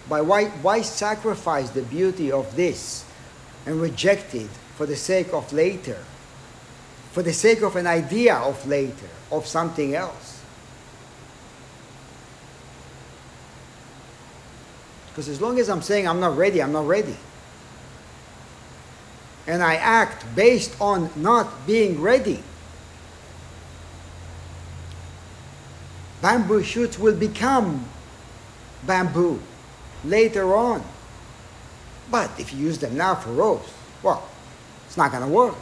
But 0.08 0.24
why, 0.24 0.46
why 0.46 0.82
sacrifice 0.82 1.70
the 1.70 1.82
beauty 1.82 2.32
of 2.32 2.56
this 2.56 3.04
and 3.66 3.80
reject 3.80 4.34
it 4.34 4.48
for 4.76 4.86
the 4.86 4.96
sake 4.96 5.32
of 5.34 5.52
later? 5.52 5.98
For 7.12 7.22
the 7.22 7.32
sake 7.32 7.62
of 7.62 7.76
an 7.76 7.86
idea 7.86 8.36
of 8.36 8.66
later, 8.66 9.08
of 9.30 9.46
something 9.46 9.94
else? 9.94 10.42
Because 15.08 15.28
as 15.28 15.40
long 15.40 15.58
as 15.58 15.68
I'm 15.68 15.82
saying 15.82 16.06
I'm 16.06 16.20
not 16.20 16.36
ready, 16.36 16.62
I'm 16.62 16.72
not 16.72 16.86
ready. 16.86 17.16
And 19.46 19.62
I 19.62 19.74
act 19.74 20.24
based 20.36 20.80
on 20.80 21.10
not 21.16 21.66
being 21.66 22.00
ready. 22.00 22.42
Bamboo 26.22 26.62
shoots 26.62 26.98
will 26.98 27.16
become 27.16 27.84
bamboo 28.86 29.40
later 30.04 30.56
on. 30.56 30.84
But 32.10 32.30
if 32.38 32.52
you 32.52 32.60
use 32.60 32.78
them 32.78 32.96
now 32.96 33.14
for 33.14 33.30
ropes, 33.30 33.72
well, 34.02 34.28
it's 34.86 34.96
not 34.96 35.10
going 35.10 35.22
to 35.22 35.28
work. 35.28 35.56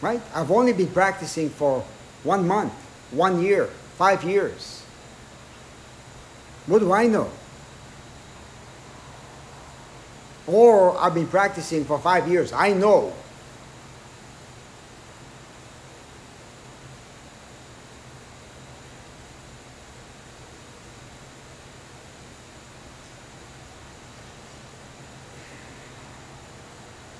Right? 0.00 0.20
I've 0.34 0.50
only 0.50 0.72
been 0.72 0.88
practicing 0.88 1.50
for 1.50 1.84
one 2.22 2.46
month, 2.46 2.72
one 3.10 3.42
year, 3.42 3.66
five 3.96 4.24
years. 4.24 4.82
What 6.66 6.80
do 6.80 6.92
I 6.92 7.06
know? 7.06 7.30
Or 10.46 10.96
I've 10.98 11.14
been 11.14 11.26
practicing 11.26 11.84
for 11.84 11.98
five 11.98 12.28
years. 12.28 12.52
I 12.52 12.72
know 12.72 13.12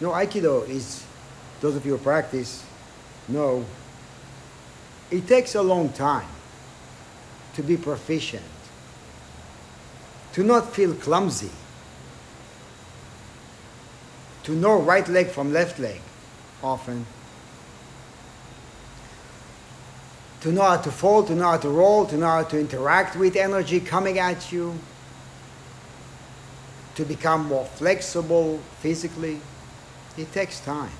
No, 0.01 0.11
Aikido 0.11 0.69
is, 0.69 1.05
those 1.61 1.75
of 1.75 1.87
you 1.87 1.97
who 1.97 2.03
practice 2.03 2.65
know, 3.29 3.65
it 5.11 5.27
takes 5.27 5.55
a 5.55 5.63
long 5.63 5.89
time 5.91 6.29
to 7.55 7.63
be 7.63 7.77
proficient, 7.77 8.43
to 10.35 10.43
not 10.43 10.75
feel 10.75 10.95
clumsy, 10.95 11.51
to 14.43 14.53
know 14.53 14.81
right 14.81 15.09
leg 15.09 15.29
from 15.29 15.53
left 15.53 15.79
leg 15.79 16.01
often, 16.63 17.07
to 20.43 20.53
know 20.53 20.63
how 20.63 20.77
to 20.77 20.91
fall, 20.91 21.25
to 21.25 21.35
know 21.35 21.51
how 21.51 21.57
to 21.57 21.71
roll, 21.71 22.05
to 22.07 22.17
know 22.17 22.27
how 22.27 22.43
to 22.43 22.61
interact 22.61 23.17
with 23.17 23.35
energy 23.35 23.81
coming 23.81 24.19
at 24.19 24.53
you, 24.53 24.79
to 26.95 27.05
become 27.05 27.47
more 27.47 27.65
flexible 27.65 28.61
physically. 28.81 29.41
It 30.17 30.33
takes 30.33 30.61
time. 30.61 30.93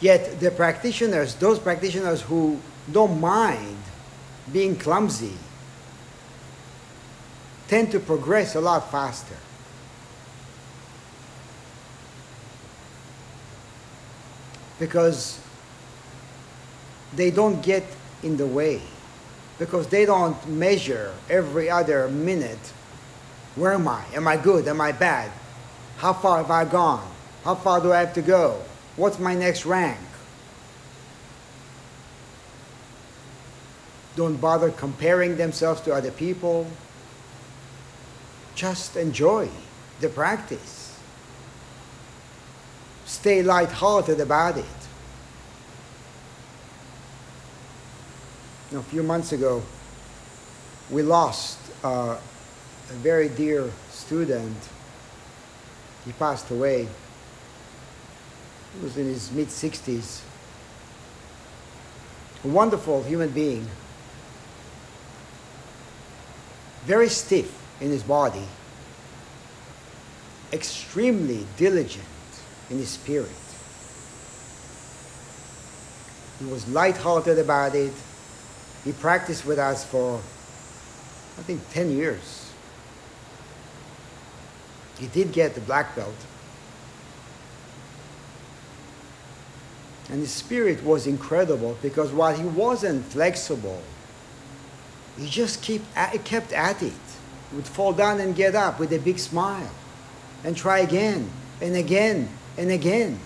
Yet 0.00 0.40
the 0.40 0.50
practitioners, 0.50 1.36
those 1.36 1.60
practitioners 1.60 2.22
who 2.22 2.58
don't 2.90 3.20
mind 3.20 3.78
being 4.52 4.76
clumsy, 4.76 5.34
tend 7.68 7.92
to 7.92 8.00
progress 8.00 8.56
a 8.56 8.60
lot 8.60 8.90
faster. 8.90 9.36
Because 14.80 15.38
they 17.14 17.30
don't 17.30 17.62
get 17.62 17.84
in 18.24 18.36
the 18.36 18.46
way. 18.46 18.82
Because 19.60 19.86
they 19.86 20.04
don't 20.04 20.48
measure 20.48 21.14
every 21.30 21.70
other 21.70 22.08
minute 22.08 22.72
where 23.56 23.72
am 23.72 23.86
I? 23.86 24.04
Am 24.14 24.26
I 24.26 24.36
good? 24.36 24.66
Am 24.68 24.80
I 24.80 24.92
bad? 24.92 25.30
How 25.98 26.12
far 26.12 26.38
have 26.38 26.50
I 26.50 26.64
gone? 26.64 27.06
How 27.44 27.54
far 27.54 27.80
do 27.80 27.92
I 27.92 28.00
have 28.00 28.14
to 28.14 28.22
go? 28.22 28.60
What's 28.96 29.18
my 29.18 29.34
next 29.34 29.66
rank? 29.66 29.98
Don't 34.16 34.36
bother 34.36 34.70
comparing 34.70 35.36
themselves 35.36 35.80
to 35.82 35.94
other 35.94 36.10
people. 36.10 36.66
Just 38.54 38.96
enjoy 38.96 39.48
the 40.00 40.08
practice. 40.08 40.98
Stay 43.06 43.42
lighthearted 43.42 44.20
about 44.20 44.58
it. 44.58 44.64
a 48.74 48.82
few 48.82 49.02
months 49.02 49.32
ago, 49.32 49.62
we 50.90 51.02
lost 51.02 51.58
uh, 51.84 52.16
a 52.92 52.96
very 52.96 53.28
dear 53.28 53.70
student. 53.90 54.56
He 56.04 56.12
passed 56.12 56.50
away. 56.50 56.88
He 58.74 58.84
was 58.84 58.96
in 58.96 59.06
his 59.06 59.30
mid 59.32 59.48
60s. 59.48 60.20
A 62.44 62.48
wonderful 62.48 63.02
human 63.04 63.30
being. 63.30 63.66
Very 66.84 67.08
stiff 67.08 67.50
in 67.80 67.90
his 67.90 68.02
body. 68.02 68.46
Extremely 70.52 71.46
diligent 71.56 72.04
in 72.68 72.78
his 72.78 72.90
spirit. 72.90 73.30
He 76.40 76.46
was 76.46 76.68
light-hearted 76.68 77.38
about 77.38 77.74
it. 77.74 77.92
He 78.84 78.92
practiced 78.92 79.46
with 79.46 79.60
us 79.60 79.84
for, 79.84 80.20
I 81.38 81.42
think, 81.42 81.60
10 81.70 81.92
years. 81.92 82.41
He 84.98 85.06
did 85.08 85.32
get 85.32 85.54
the 85.54 85.60
black 85.60 85.96
belt. 85.96 86.14
And 90.10 90.20
his 90.20 90.30
spirit 90.30 90.84
was 90.84 91.06
incredible 91.06 91.78
because 91.80 92.12
while 92.12 92.36
he 92.36 92.44
wasn't 92.44 93.04
flexible, 93.06 93.82
he 95.18 95.28
just 95.28 95.62
keep, 95.62 95.82
kept 96.24 96.52
at 96.52 96.82
it. 96.82 96.92
He 97.50 97.56
would 97.56 97.66
fall 97.66 97.92
down 97.92 98.20
and 98.20 98.34
get 98.34 98.54
up 98.54 98.78
with 98.78 98.92
a 98.92 98.98
big 98.98 99.18
smile 99.18 99.70
and 100.44 100.56
try 100.56 100.80
again 100.80 101.30
and 101.60 101.76
again 101.76 102.28
and 102.58 102.70
again. 102.70 103.18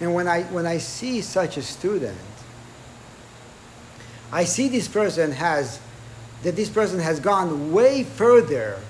And 0.00 0.14
when 0.14 0.26
I, 0.26 0.44
when 0.44 0.66
I 0.66 0.78
see 0.78 1.20
such 1.20 1.58
a 1.58 1.62
student, 1.62 2.16
I 4.32 4.44
see 4.44 4.68
this 4.68 4.88
person 4.88 5.32
has, 5.32 5.80
that 6.42 6.56
this 6.56 6.68
person 6.68 6.98
has 6.98 7.20
gone 7.20 7.72
way 7.72 8.02
further 8.04 8.80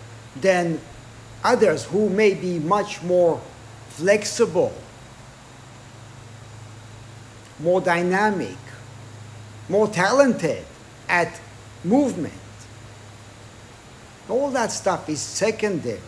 than 0.40 0.80
others 1.42 1.84
who 1.84 2.09
may 2.09 2.34
be 2.34 2.59
much 2.59 3.03
more 3.03 3.40
flexible, 3.88 4.72
more 7.59 7.80
dynamic, 7.80 8.57
more 9.68 9.88
talented 9.88 10.64
at 11.09 11.40
movement. 11.84 12.34
All 14.28 14.51
that 14.51 14.70
stuff 14.70 15.09
is 15.09 15.20
secondary 15.20 16.01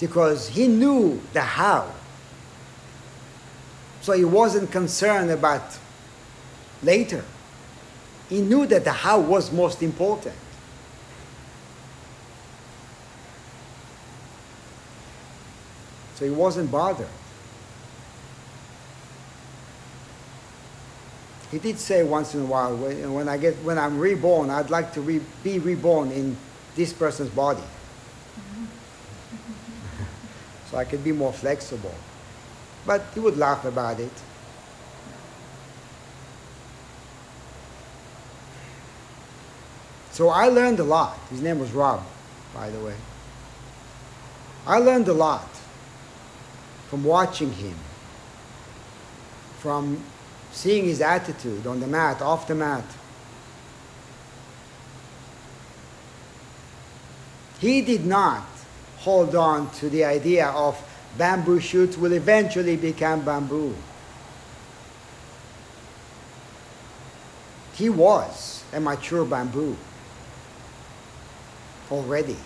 because 0.00 0.48
he 0.48 0.66
knew 0.66 1.20
the 1.32 1.40
how. 1.40 1.90
So 4.00 4.12
he 4.12 4.24
wasn't 4.24 4.70
concerned 4.70 5.30
about 5.30 5.78
later. 6.82 7.24
He 8.28 8.40
knew 8.40 8.66
that 8.66 8.84
the 8.84 8.92
how 8.92 9.20
was 9.20 9.52
most 9.52 9.82
important. 9.82 10.34
So 16.14 16.24
he 16.24 16.30
wasn't 16.30 16.70
bothered. 16.70 17.08
He 21.50 21.58
did 21.58 21.78
say 21.78 22.02
once 22.02 22.34
in 22.34 22.42
a 22.42 22.46
while, 22.46 22.76
when, 22.76 23.28
I 23.28 23.36
get, 23.36 23.54
when 23.58 23.78
I'm 23.78 23.98
reborn, 23.98 24.50
I'd 24.50 24.70
like 24.70 24.92
to 24.94 25.00
re, 25.00 25.20
be 25.42 25.58
reborn 25.58 26.10
in 26.10 26.36
this 26.74 26.92
person's 26.92 27.30
body. 27.30 27.62
so 30.70 30.78
I 30.78 30.84
could 30.84 31.04
be 31.04 31.12
more 31.12 31.32
flexible. 31.32 31.94
But 32.86 33.04
he 33.14 33.20
would 33.20 33.36
laugh 33.36 33.64
about 33.64 34.00
it. 34.00 34.12
So 40.14 40.28
I 40.28 40.46
learned 40.46 40.78
a 40.78 40.84
lot. 40.84 41.18
His 41.28 41.42
name 41.42 41.58
was 41.58 41.72
Rob, 41.72 42.00
by 42.54 42.70
the 42.70 42.78
way. 42.78 42.94
I 44.64 44.78
learned 44.78 45.08
a 45.08 45.12
lot 45.12 45.48
from 46.88 47.02
watching 47.02 47.52
him, 47.52 47.74
from 49.58 50.00
seeing 50.52 50.84
his 50.84 51.00
attitude 51.00 51.66
on 51.66 51.80
the 51.80 51.88
mat, 51.88 52.22
off 52.22 52.46
the 52.46 52.54
mat. 52.54 52.84
He 57.58 57.82
did 57.82 58.06
not 58.06 58.46
hold 58.98 59.34
on 59.34 59.68
to 59.78 59.88
the 59.88 60.04
idea 60.04 60.46
of 60.46 60.80
bamboo 61.18 61.58
shoots 61.58 61.98
will 61.98 62.12
eventually 62.12 62.76
become 62.76 63.24
bamboo. 63.24 63.74
He 67.74 67.90
was 67.90 68.62
a 68.72 68.78
mature 68.78 69.24
bamboo 69.24 69.76
already. 71.90 72.36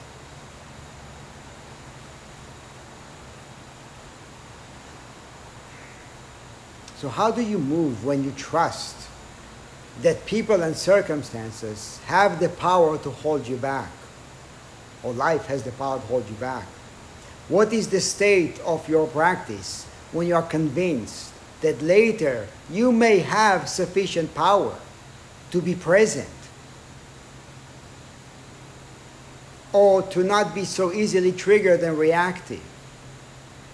So, 6.96 7.08
how 7.08 7.30
do 7.30 7.42
you 7.42 7.58
move 7.58 8.04
when 8.04 8.24
you 8.24 8.32
trust 8.32 8.96
that 10.02 10.26
people 10.26 10.62
and 10.62 10.76
circumstances 10.76 12.00
have 12.06 12.40
the 12.40 12.48
power 12.48 12.98
to 12.98 13.10
hold 13.10 13.46
you 13.46 13.56
back? 13.56 13.90
Or 15.04 15.12
life 15.12 15.46
has 15.46 15.62
the 15.62 15.70
power 15.72 16.00
to 16.00 16.06
hold 16.06 16.28
you 16.28 16.34
back? 16.36 16.66
What 17.48 17.72
is 17.72 17.88
the 17.88 18.00
state 18.00 18.58
of 18.60 18.88
your 18.88 19.06
practice 19.06 19.86
when 20.12 20.26
you 20.26 20.34
are 20.34 20.42
convinced 20.42 21.32
that 21.60 21.80
later 21.82 22.48
you 22.70 22.92
may 22.92 23.18
have 23.20 23.68
sufficient 23.68 24.34
power 24.34 24.74
to 25.50 25.62
be 25.62 25.74
present 25.74 26.28
or 29.78 30.02
to 30.02 30.24
not 30.24 30.56
be 30.56 30.64
so 30.64 30.92
easily 30.92 31.30
triggered 31.30 31.80
and 31.84 31.96
reactive? 31.96 32.60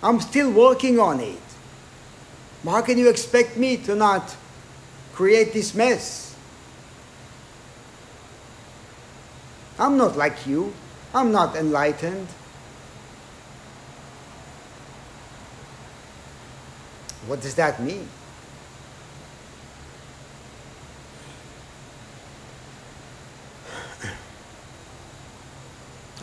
I'm 0.02 0.20
still 0.20 0.50
working 0.50 1.00
on 1.00 1.18
it. 1.18 1.40
How 2.62 2.82
can 2.82 2.98
you 2.98 3.09
expect 3.09 3.57
me 3.57 3.78
to 3.78 3.94
not 3.94 4.36
create 5.14 5.55
this 5.55 5.74
mess? 5.74 6.36
I'm 9.78 9.96
not 9.96 10.14
like 10.14 10.46
you. 10.46 10.74
I'm 11.14 11.32
not 11.32 11.57
enlightened. 11.57 12.28
What 17.26 17.40
does 17.40 17.55
that 17.55 17.80
mean? 17.80 18.09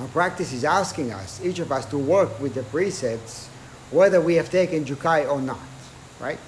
Our 0.01 0.07
practice 0.07 0.51
is 0.51 0.63
asking 0.63 1.13
us, 1.13 1.39
each 1.45 1.59
of 1.59 1.71
us, 1.71 1.85
to 1.85 1.97
work 1.97 2.39
with 2.39 2.55
the 2.55 2.63
precepts, 2.63 3.47
whether 3.91 4.19
we 4.19 4.33
have 4.35 4.49
taken 4.49 4.83
Jukai 4.83 5.31
or 5.31 5.39
not, 5.39 5.59
right? 6.19 6.39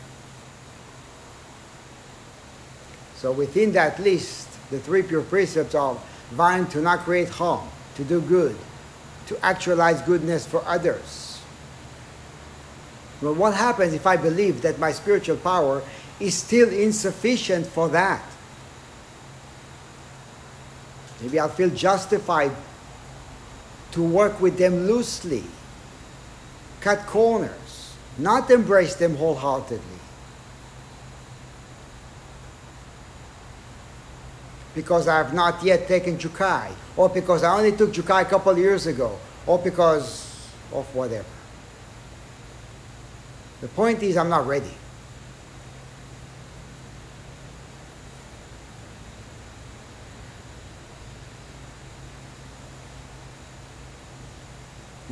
So 3.16 3.32
within 3.32 3.72
that 3.74 4.00
list, 4.00 4.50
the 4.72 4.80
three 4.80 5.04
pure 5.04 5.22
precepts 5.22 5.76
are 5.76 5.96
vying 6.32 6.66
to 6.68 6.82
not 6.82 7.02
create 7.02 7.30
harm, 7.30 7.68
to 7.96 8.04
do 8.04 8.22
good, 8.22 8.58
to 9.28 9.46
actualize 9.46 10.02
goodness 10.02 10.48
for 10.48 10.64
others, 10.66 11.34
well, 13.24 13.36
what 13.36 13.54
happens 13.54 13.94
if 13.94 14.06
I 14.06 14.18
believe 14.18 14.64
that 14.64 14.80
my 14.80 14.92
spiritual 14.92 15.38
power 15.38 15.82
is 16.20 16.36
still 16.36 16.70
insufficient 16.70 17.66
for 17.66 17.88
that? 17.90 18.22
Maybe 21.22 21.40
I'll 21.40 21.48
feel 21.48 21.70
justified 21.70 22.52
to 23.94 24.02
work 24.02 24.42
with 24.42 24.58
them 24.58 24.88
loosely, 24.88 25.44
cut 26.82 27.06
corners, 27.06 27.96
not 28.18 28.50
embrace 28.50 28.96
them 28.96 29.16
wholeheartedly. 29.16 29.80
Because 34.76 35.08
I 35.08 35.18
have 35.18 35.34
not 35.34 35.64
yet 35.64 35.88
taken 35.88 36.18
Jukai, 36.18 36.72
or 36.98 37.08
because 37.08 37.44
I 37.44 37.56
only 37.56 37.72
took 37.78 37.92
Jukai 37.92 38.24
a 38.24 38.26
couple 38.26 38.52
of 38.52 38.58
years 38.58 38.88
ago, 38.88 39.20
or 39.46 39.60
because 39.60 40.50
of 40.74 40.86
whatever. 40.96 41.26
The 43.62 43.68
point 43.68 44.02
is, 44.02 44.18
I'm 44.18 44.30
not 44.30 44.48
ready. 44.48 44.74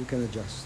You 0.02 0.08
can 0.08 0.24
adjust. 0.24 0.66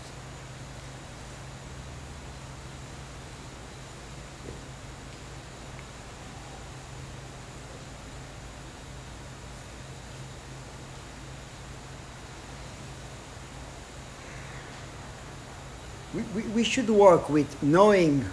we, 16.14 16.22
we, 16.34 16.42
we 16.44 16.64
should 16.64 16.90
work 16.90 17.30
with 17.30 17.62
knowing 17.62 18.24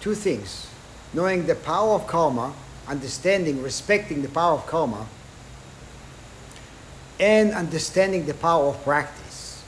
two 0.00 0.14
things 0.14 0.68
knowing 1.14 1.46
the 1.46 1.54
power 1.54 1.94
of 1.94 2.06
karma, 2.06 2.52
understanding, 2.88 3.62
respecting 3.62 4.22
the 4.22 4.28
power 4.28 4.54
of 4.54 4.66
karma, 4.66 5.06
and 7.24 7.52
understanding 7.52 8.26
the 8.26 8.34
power 8.34 8.66
of 8.66 8.84
practice. 8.84 9.64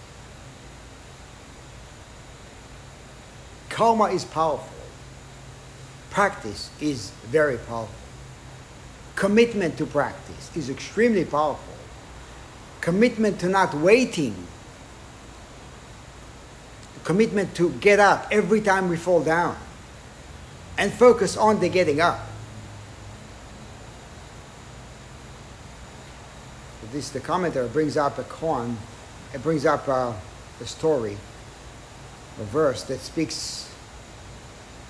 Karma 3.70 4.04
is 4.04 4.26
powerful. 4.26 4.76
Practice 6.10 6.68
is 6.82 7.12
very 7.28 7.56
powerful. 7.56 7.94
Commitment 9.14 9.78
to 9.78 9.86
practice 9.86 10.54
is 10.54 10.68
extremely 10.68 11.24
powerful. 11.24 11.72
Commitment 12.82 13.40
to 13.40 13.48
not 13.48 13.72
waiting. 13.72 14.36
Commitment 17.04 17.54
to 17.54 17.70
get 17.80 17.98
up 17.98 18.26
every 18.30 18.60
time 18.60 18.90
we 18.90 18.98
fall 18.98 19.22
down 19.22 19.56
and 20.76 20.92
focus 20.92 21.38
on 21.38 21.60
the 21.60 21.70
getting 21.70 22.02
up. 22.02 22.20
This 26.96 27.10
the 27.10 27.20
commentator 27.20 27.68
brings 27.68 27.98
up 27.98 28.18
a 28.18 28.22
koan, 28.22 28.76
it 29.34 29.42
brings 29.42 29.66
up 29.66 29.86
a, 29.86 30.18
a 30.62 30.64
story, 30.64 31.18
a 32.40 32.44
verse 32.44 32.84
that 32.84 33.00
speaks 33.00 33.70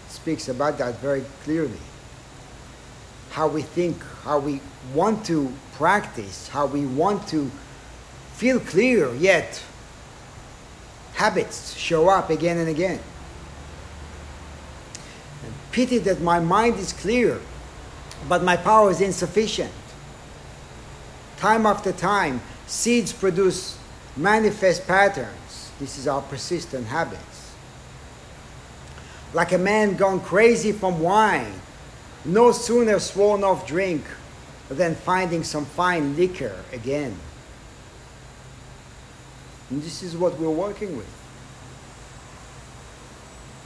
speaks 0.09 0.49
about 0.49 0.79
that 0.79 1.01
very 1.01 1.25
clearly. 1.43 1.81
How 3.31 3.49
we 3.49 3.63
think, 3.63 4.01
how 4.23 4.39
we 4.39 4.61
want 4.95 5.27
to 5.27 5.53
practice, 5.73 6.47
how 6.47 6.67
we 6.67 6.87
want 6.87 7.27
to 7.31 7.51
feel 8.35 8.61
clear, 8.61 9.13
yet 9.17 9.61
habits 11.15 11.77
show 11.77 12.09
up 12.09 12.31
again 12.31 12.59
and 12.59 12.69
again. 12.69 13.01
And 15.45 15.53
pity 15.73 15.99
that 15.99 16.21
my 16.21 16.39
mind 16.39 16.77
is 16.77 16.93
clear, 16.93 17.41
but 18.29 18.45
my 18.45 18.57
power 18.57 18.93
is 18.93 19.01
insufficient. 19.01 19.73
Time 21.37 21.67
after 21.67 21.93
time, 21.93 22.41
seeds 22.67 23.13
produce 23.13 23.79
manifest 24.17 24.87
patterns. 24.87 25.71
This 25.79 25.99
is 25.99 26.09
our 26.09 26.23
persistent 26.23 26.87
habits. 26.87 27.53
Like 29.35 29.53
a 29.53 29.59
man 29.59 29.97
gone 29.97 30.21
crazy 30.21 30.73
from 30.73 31.01
wine, 31.01 31.53
no 32.25 32.53
sooner 32.53 32.99
sworn 32.99 33.45
off 33.45 33.67
drink 33.67 34.05
than 34.71 34.95
finding 34.95 35.45
some 35.45 35.67
fine 35.67 36.17
liquor 36.17 36.57
again. 36.73 37.15
And 39.71 39.83
this 39.83 40.03
is 40.03 40.17
what 40.17 40.39
we're 40.39 40.49
working 40.49 40.97
with. 40.97 41.09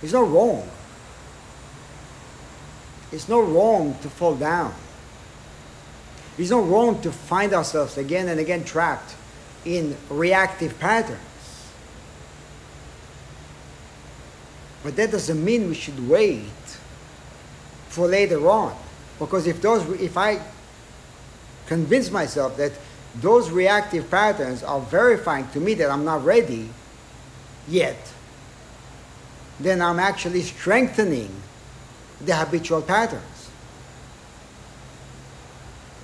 It's 0.03 0.13
not 0.13 0.31
wrong. 0.31 0.69
It's 3.13 3.29
not 3.29 3.47
wrong 3.49 3.97
to 4.03 4.09
fall 4.09 4.35
down. 4.35 4.75
It's 6.39 6.51
not 6.51 6.69
wrong 6.69 7.01
to 7.03 7.13
find 7.13 7.53
ourselves 7.53 7.99
again 7.99 8.29
and 8.29 8.41
again 8.41 8.65
trapped 8.65 9.15
in 9.65 9.97
reactive 10.09 10.79
patterns. 10.79 11.21
But 14.83 14.97
that 14.97 15.11
doesn't 15.11 15.45
mean 15.45 15.69
we 15.69 15.75
should 15.75 16.09
wait 16.09 16.49
for 17.89 18.07
later 18.07 18.49
on. 18.49 18.75
Because 19.19 19.47
if 19.47 19.61
those 19.61 19.87
if 20.01 20.17
I 20.17 20.41
convince 21.67 22.11
myself 22.11 22.57
that 22.57 22.73
those 23.17 23.51
reactive 23.51 24.11
patterns 24.11 24.63
are 24.63 24.81
verifying 24.81 25.49
to 25.51 25.61
me 25.61 25.75
that 25.75 25.91
I'm 25.91 26.05
not 26.05 26.25
ready 26.25 26.71
yet, 27.69 27.99
then 29.59 29.83
I'm 29.83 29.99
actually 29.99 30.43
strengthening 30.43 31.31
the 32.21 32.35
habitual 32.35 32.83
patterns. 32.83 33.30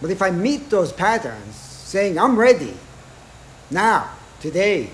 But 0.01 0.11
if 0.11 0.21
I 0.21 0.31
meet 0.31 0.71
those 0.71 0.93
patterns 0.93 1.55
saying, 1.55 2.19
I'm 2.19 2.39
ready 2.39 2.75
now, 3.71 4.11
today, 4.41 4.91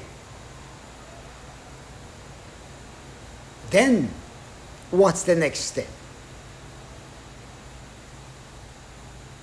then 3.70 4.08
what's 4.90 5.24
the 5.24 5.34
next 5.34 5.60
step? 5.60 5.88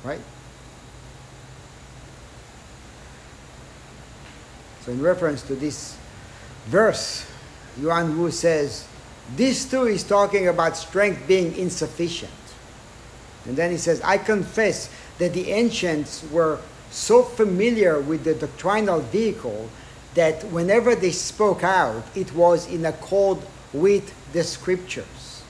Right? 0.03 0.21
So, 4.85 4.93
in 4.93 5.01
reference 5.01 5.41
to 5.43 5.55
this 5.55 5.97
verse, 6.67 7.29
Yuan 7.79 8.17
Wu 8.17 8.31
says, 8.31 8.87
this 9.35 9.69
too 9.69 9.83
is 9.83 10.03
talking 10.03 10.47
about 10.47 10.77
strength 10.77 11.27
being 11.27 11.55
insufficient. 11.55 12.31
And 13.45 13.57
then 13.57 13.71
he 13.71 13.77
says, 13.77 14.01
I 14.01 14.17
confess 14.17 14.89
that 15.19 15.33
the 15.33 15.51
ancients 15.51 16.23
were 16.31 16.59
so 16.91 17.21
familiar 17.21 17.99
with 17.99 18.23
the 18.23 18.33
doctrinal 18.33 18.99
vehicle 18.99 19.69
that 20.15 20.43
whenever 20.45 20.95
they 20.95 21.11
spoke 21.11 21.63
out, 21.63 22.03
it 22.15 22.33
was 22.33 22.67
in 22.67 22.85
accord 22.85 23.37
with 23.71 24.13
the 24.33 24.43
scriptures. 24.43 25.43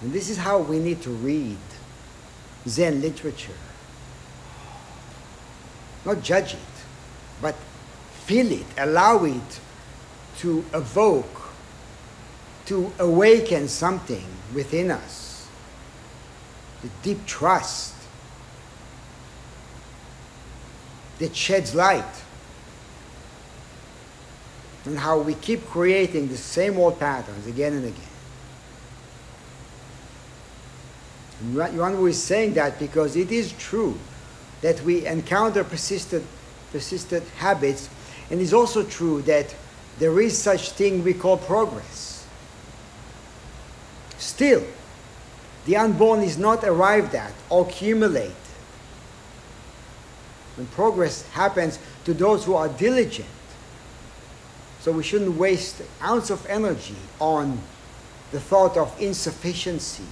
And 0.00 0.12
this 0.12 0.30
is 0.30 0.36
how 0.36 0.58
we 0.58 0.78
need 0.78 1.02
to 1.02 1.10
read 1.10 1.58
Zen 2.68 3.00
literature. 3.00 3.52
Not 6.04 6.22
judge 6.22 6.54
it, 6.54 6.60
but 7.40 7.54
feel 8.24 8.50
it, 8.50 8.66
allow 8.76 9.24
it 9.24 9.60
to 10.38 10.64
evoke, 10.74 11.42
to 12.66 12.92
awaken 12.98 13.68
something 13.68 14.26
within 14.54 14.90
us. 14.90 15.31
The 16.82 16.88
deep 17.02 17.26
trust 17.26 17.94
that 21.18 21.36
sheds 21.36 21.74
light 21.74 22.04
and 24.84 24.98
how 24.98 25.20
we 25.20 25.34
keep 25.34 25.64
creating 25.66 26.28
the 26.28 26.36
same 26.36 26.76
old 26.78 26.98
patterns 26.98 27.46
again 27.46 27.74
and 27.74 27.84
again. 27.84 28.12
And 31.40 31.74
Yuan 31.74 32.06
is 32.08 32.22
saying 32.22 32.54
that 32.54 32.78
because 32.78 33.16
it 33.16 33.30
is 33.30 33.52
true 33.52 33.98
that 34.60 34.80
we 34.82 35.06
encounter 35.06 35.64
persistent, 35.64 36.24
persistent 36.70 37.26
habits, 37.36 37.88
and 38.30 38.40
it's 38.40 38.52
also 38.52 38.82
true 38.84 39.22
that 39.22 39.54
there 39.98 40.20
is 40.20 40.36
such 40.36 40.70
thing 40.70 41.04
we 41.04 41.14
call 41.14 41.36
progress. 41.36 42.26
Still, 44.18 44.62
the 45.64 45.76
unborn 45.76 46.20
is 46.20 46.36
not 46.38 46.64
arrived 46.64 47.14
at 47.14 47.32
or 47.48 47.66
accumulate. 47.66 48.32
When 50.56 50.66
progress 50.68 51.26
happens 51.30 51.78
to 52.04 52.14
those 52.14 52.44
who 52.44 52.54
are 52.54 52.68
diligent. 52.68 53.28
So 54.80 54.92
we 54.92 55.02
shouldn't 55.02 55.36
waste 55.36 55.80
an 55.80 55.86
ounce 56.02 56.30
of 56.30 56.44
energy 56.46 56.96
on 57.20 57.60
the 58.32 58.40
thought 58.40 58.76
of 58.76 59.00
insufficiency. 59.00 60.04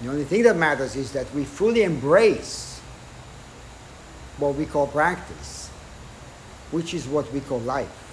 The 0.00 0.10
only 0.10 0.24
thing 0.24 0.42
that 0.44 0.56
matters 0.56 0.96
is 0.96 1.12
that 1.12 1.32
we 1.34 1.44
fully 1.44 1.82
embrace 1.82 2.80
what 4.38 4.54
we 4.54 4.66
call 4.66 4.86
practice, 4.86 5.68
which 6.70 6.94
is 6.94 7.08
what 7.08 7.32
we 7.32 7.40
call 7.40 7.60
life. 7.60 8.03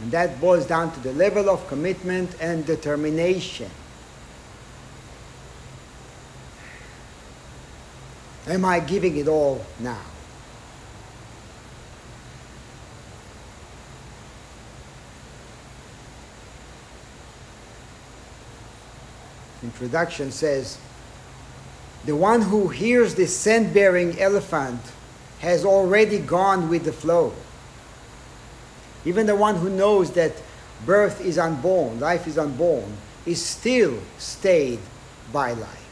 And 0.00 0.10
that 0.12 0.40
boils 0.40 0.66
down 0.66 0.92
to 0.92 1.00
the 1.00 1.12
level 1.12 1.48
of 1.48 1.66
commitment 1.68 2.36
and 2.40 2.66
determination. 2.66 3.70
Am 8.48 8.64
I 8.64 8.80
giving 8.80 9.16
it 9.16 9.26
all 9.26 9.64
now? 9.80 10.00
Introduction 19.62 20.30
says, 20.30 20.78
the 22.04 22.14
one 22.14 22.40
who 22.40 22.68
hears 22.68 23.16
the 23.16 23.26
scent 23.26 23.74
bearing 23.74 24.20
elephant 24.20 24.80
has 25.40 25.64
already 25.64 26.20
gone 26.20 26.68
with 26.68 26.84
the 26.84 26.92
flow. 26.92 27.32
Even 29.06 29.26
the 29.26 29.36
one 29.36 29.54
who 29.54 29.70
knows 29.70 30.10
that 30.12 30.32
birth 30.84 31.20
is 31.24 31.38
unborn, 31.38 32.00
life 32.00 32.26
is 32.26 32.36
unborn, 32.36 32.92
is 33.24 33.42
still 33.42 33.98
stayed 34.18 34.80
by 35.32 35.52
life. 35.52 35.82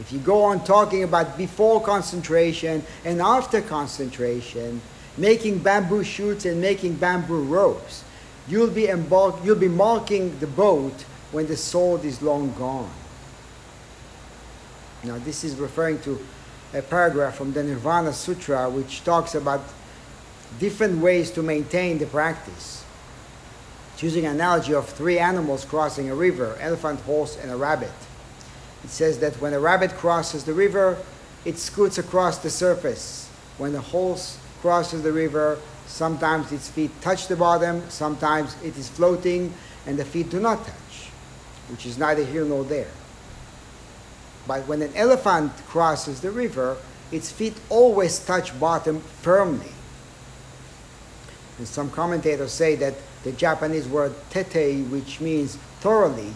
If 0.00 0.12
you 0.12 0.18
go 0.18 0.42
on 0.44 0.64
talking 0.64 1.04
about 1.04 1.38
before 1.38 1.80
concentration 1.80 2.84
and 3.04 3.20
after 3.20 3.60
concentration, 3.60 4.82
making 5.16 5.58
bamboo 5.58 6.02
shoots 6.02 6.46
and 6.46 6.60
making 6.60 6.94
bamboo 6.94 7.44
ropes, 7.44 8.02
you'll 8.48 8.70
be, 8.70 8.88
embark- 8.88 9.36
you'll 9.44 9.54
be 9.54 9.68
marking 9.68 10.36
the 10.40 10.46
boat 10.48 11.04
when 11.30 11.46
the 11.46 11.56
sword 11.56 12.04
is 12.04 12.22
long 12.22 12.52
gone. 12.58 12.90
Now, 15.04 15.18
this 15.18 15.44
is 15.44 15.54
referring 15.56 16.00
to 16.00 16.18
a 16.72 16.82
paragraph 16.82 17.36
from 17.36 17.52
the 17.52 17.62
Nirvana 17.62 18.12
Sutra 18.12 18.70
which 18.70 19.02
talks 19.02 19.34
about 19.34 19.62
different 20.58 20.98
ways 20.98 21.30
to 21.32 21.42
maintain 21.42 21.98
the 21.98 22.06
practice. 22.06 22.84
It's 23.94 24.02
using 24.02 24.26
an 24.26 24.34
analogy 24.36 24.74
of 24.74 24.88
three 24.88 25.18
animals 25.18 25.64
crossing 25.64 26.10
a 26.10 26.14
river 26.14 26.56
elephant, 26.60 27.00
horse, 27.00 27.36
and 27.36 27.50
a 27.50 27.56
rabbit. 27.56 27.92
It 28.84 28.90
says 28.90 29.18
that 29.18 29.34
when 29.40 29.52
a 29.52 29.60
rabbit 29.60 29.90
crosses 29.92 30.44
the 30.44 30.54
river, 30.54 30.96
it 31.44 31.58
scoots 31.58 31.98
across 31.98 32.38
the 32.38 32.50
surface. 32.50 33.28
When 33.58 33.74
a 33.74 33.80
horse 33.80 34.38
crosses 34.62 35.02
the 35.02 35.12
river, 35.12 35.58
sometimes 35.86 36.52
its 36.52 36.68
feet 36.68 36.90
touch 37.00 37.28
the 37.28 37.36
bottom, 37.36 37.82
sometimes 37.90 38.56
it 38.62 38.76
is 38.78 38.88
floating, 38.88 39.52
and 39.86 39.98
the 39.98 40.04
feet 40.04 40.30
do 40.30 40.40
not 40.40 40.64
touch, 40.64 41.10
which 41.68 41.84
is 41.84 41.98
neither 41.98 42.24
here 42.24 42.44
nor 42.44 42.64
there. 42.64 42.88
But 44.46 44.66
when 44.66 44.82
an 44.82 44.92
elephant 44.94 45.52
crosses 45.68 46.20
the 46.20 46.30
river, 46.30 46.76
its 47.12 47.30
feet 47.30 47.54
always 47.68 48.18
touch 48.18 48.58
bottom 48.58 49.00
firmly. 49.22 49.72
And 51.58 51.68
some 51.68 51.90
commentators 51.90 52.52
say 52.52 52.74
that 52.76 52.94
the 53.22 53.32
Japanese 53.32 53.86
word 53.86 54.14
tete, 54.30 54.86
which 54.86 55.20
means 55.20 55.56
thoroughly, 55.80 56.32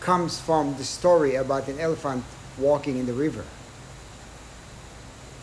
comes 0.00 0.40
from 0.40 0.76
the 0.76 0.84
story 0.84 1.34
about 1.34 1.68
an 1.68 1.78
elephant 1.80 2.24
walking 2.58 2.98
in 2.98 3.06
the 3.06 3.12
river. 3.12 3.44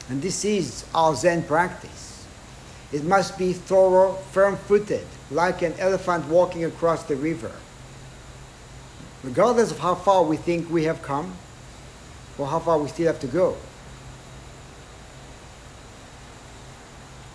And 0.10 0.22
this 0.22 0.43
is 0.43 0.86
our 0.93 1.16
Zen 1.16 1.43
practice. 1.43 2.26
It 2.91 3.04
must 3.04 3.38
be 3.38 3.54
thorough, 3.54 4.16
firm 4.32 4.58
footed, 4.58 5.06
like 5.30 5.62
an 5.62 5.74
elephant 5.80 6.28
walking 6.28 6.66
across 6.66 7.04
the 7.04 7.16
river. 7.16 7.52
Regardless 9.24 9.72
of 9.72 9.80
how 9.80 9.95
far 9.95 10.24
we 10.24 10.36
think 10.36 10.70
we 10.70 10.84
have 10.84 11.02
come, 11.02 11.34
or 12.38 12.48
how 12.48 12.60
far 12.60 12.78
we 12.78 12.90
still 12.90 13.08
have 13.08 13.20
to 13.20 13.28
go. 13.28 13.58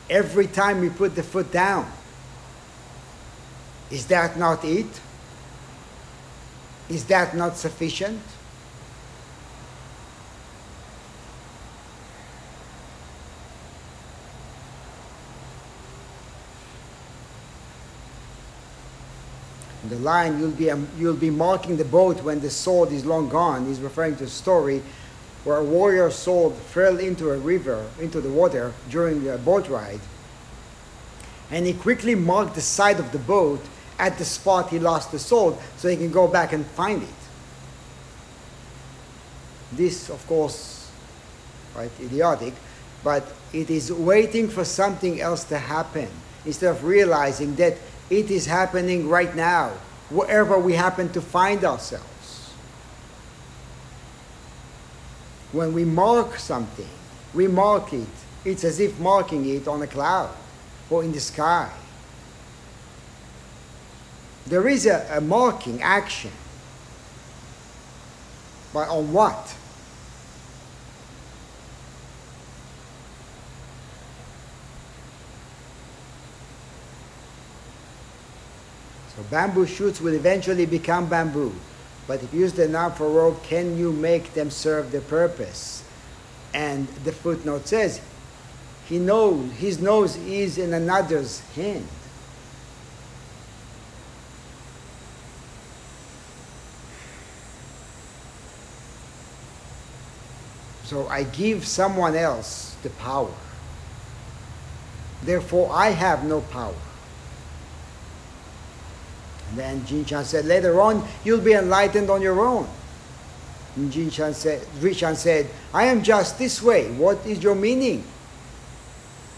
Every 0.09 0.47
time 0.47 0.81
we 0.81 0.89
put 0.89 1.15
the 1.15 1.23
foot 1.23 1.51
down, 1.51 1.91
is 3.91 4.07
that 4.07 4.39
not 4.39 4.65
it? 4.65 4.87
Is 6.89 7.05
that 7.07 7.37
not 7.37 7.57
sufficient? 7.57 8.21
The 19.89 19.97
line 19.97 20.39
you'll 20.39 20.51
be, 20.51 20.71
um, 20.71 20.89
you'll 20.99 21.15
be 21.15 21.31
marking 21.31 21.77
the 21.77 21.85
boat 21.85 22.23
when 22.23 22.41
the 22.41 22.51
sword 22.51 22.93
is 22.93 23.05
long 23.05 23.29
gone 23.29 23.67
is 23.67 23.81
referring 23.81 24.17
to 24.17 24.25
a 24.25 24.29
story 24.29 24.83
where 25.45 25.59
a 25.59 25.65
warrior's 25.65 26.17
sword 26.17 26.55
fell 26.55 26.99
into 26.99 27.31
a 27.31 27.39
river, 27.39 27.87
into 28.01 28.21
the 28.21 28.29
water 28.29 28.73
during 28.91 29.29
a 29.29 29.39
boat 29.39 29.69
ride. 29.69 30.01
And 31.51 31.67
he 31.67 31.73
quickly 31.73 32.15
marked 32.15 32.55
the 32.55 32.61
side 32.61 32.99
of 32.99 33.13
the 33.13 33.19
boat 33.19 33.61
at 33.99 34.19
the 34.19 34.25
spot 34.25 34.71
he 34.71 34.79
lost 34.79 35.13
the 35.13 35.19
sword 35.19 35.55
so 35.77 35.89
he 35.89 35.97
can 35.97 36.11
go 36.11 36.27
back 36.27 36.53
and 36.53 36.67
find 36.67 37.03
it. 37.03 37.09
This, 39.73 40.11
of 40.11 40.27
course, 40.27 40.91
right, 41.77 41.91
idiotic, 42.01 42.55
but 43.05 43.33
it 43.53 43.71
is 43.71 43.93
waiting 43.93 44.49
for 44.49 44.65
something 44.65 45.21
else 45.21 45.45
to 45.45 45.59
happen 45.59 46.09
instead 46.45 46.71
of 46.71 46.85
realizing 46.85 47.55
that 47.57 47.77
it 48.11 48.31
is 48.31 48.47
happening 48.47 49.09
right 49.09 49.35
now, 49.35 49.73
wherever 50.11 50.59
we 50.59 50.75
happen 50.75 51.09
to 51.13 51.21
find 51.21 51.65
ourselves. 51.65 52.53
When 55.53 55.73
we 55.73 55.85
mark 55.85 56.39
something, 56.39 56.89
we 57.35 57.49
mark 57.49 57.93
it. 57.93 58.09
It's 58.45 58.65
as 58.65 58.79
if 58.79 58.99
marking 59.01 59.49
it 59.49 59.67
on 59.67 59.83
a 59.83 59.87
cloud 59.87 60.35
or 60.91 61.03
in 61.03 61.13
the 61.13 61.21
sky. 61.21 61.71
There 64.47 64.69
is 64.69 64.87
a, 64.87 65.07
a 65.11 65.21
marking 65.21 65.83
action. 65.83 66.31
But 68.73 68.89
on 68.89 69.13
what? 69.13 69.57
So 79.17 79.23
bamboo 79.31 79.67
shoots 79.67 80.01
will 80.01 80.15
eventually 80.15 80.67
become 80.67 81.09
bamboo. 81.09 81.55
But 82.07 82.23
if 82.23 82.33
you 82.33 82.41
use 82.41 82.53
the 82.53 82.69
knob 82.69 82.97
for 82.97 83.09
rope, 83.09 83.43
can 83.43 83.77
you 83.77 83.93
make 83.93 84.35
them 84.35 84.51
serve 84.51 84.93
the 84.93 85.01
purpose? 85.01 85.83
And 86.53 86.87
the 87.05 87.13
footnote 87.13 87.67
says, 87.67 88.01
he 88.87 88.99
knows, 88.99 89.51
his 89.53 89.81
nose 89.81 90.17
is 90.17 90.59
in 90.59 90.73
another's 90.73 91.41
hand. 91.57 91.89
So 100.85 101.09
I 101.09 101.25
give 101.25 101.67
someone 101.67 102.15
else 102.15 102.77
the 102.85 102.91
power. 102.91 103.33
Therefore, 105.25 105.71
I 105.73 105.89
have 105.89 106.23
no 106.23 106.43
power. 106.43 106.75
And 109.51 109.59
then 109.59 109.81
Jinshan 109.83 110.25
said, 110.25 110.45
later 110.45 110.81
on, 110.81 111.07
you'll 111.25 111.41
be 111.41 111.53
enlightened 111.53 112.11
on 112.11 112.21
your 112.23 112.41
own. 112.41 112.69
And 113.77 113.93
Jinshan 113.93 114.35
said, 114.35 114.67
Chan 114.95 115.17
said, 115.17 115.51
I 115.73 115.87
am 115.87 116.03
just 116.03 116.39
this 116.39 116.63
way. 116.63 116.91
What 116.93 117.25
is 117.27 117.43
your 117.43 117.55
meaning? 117.55 118.05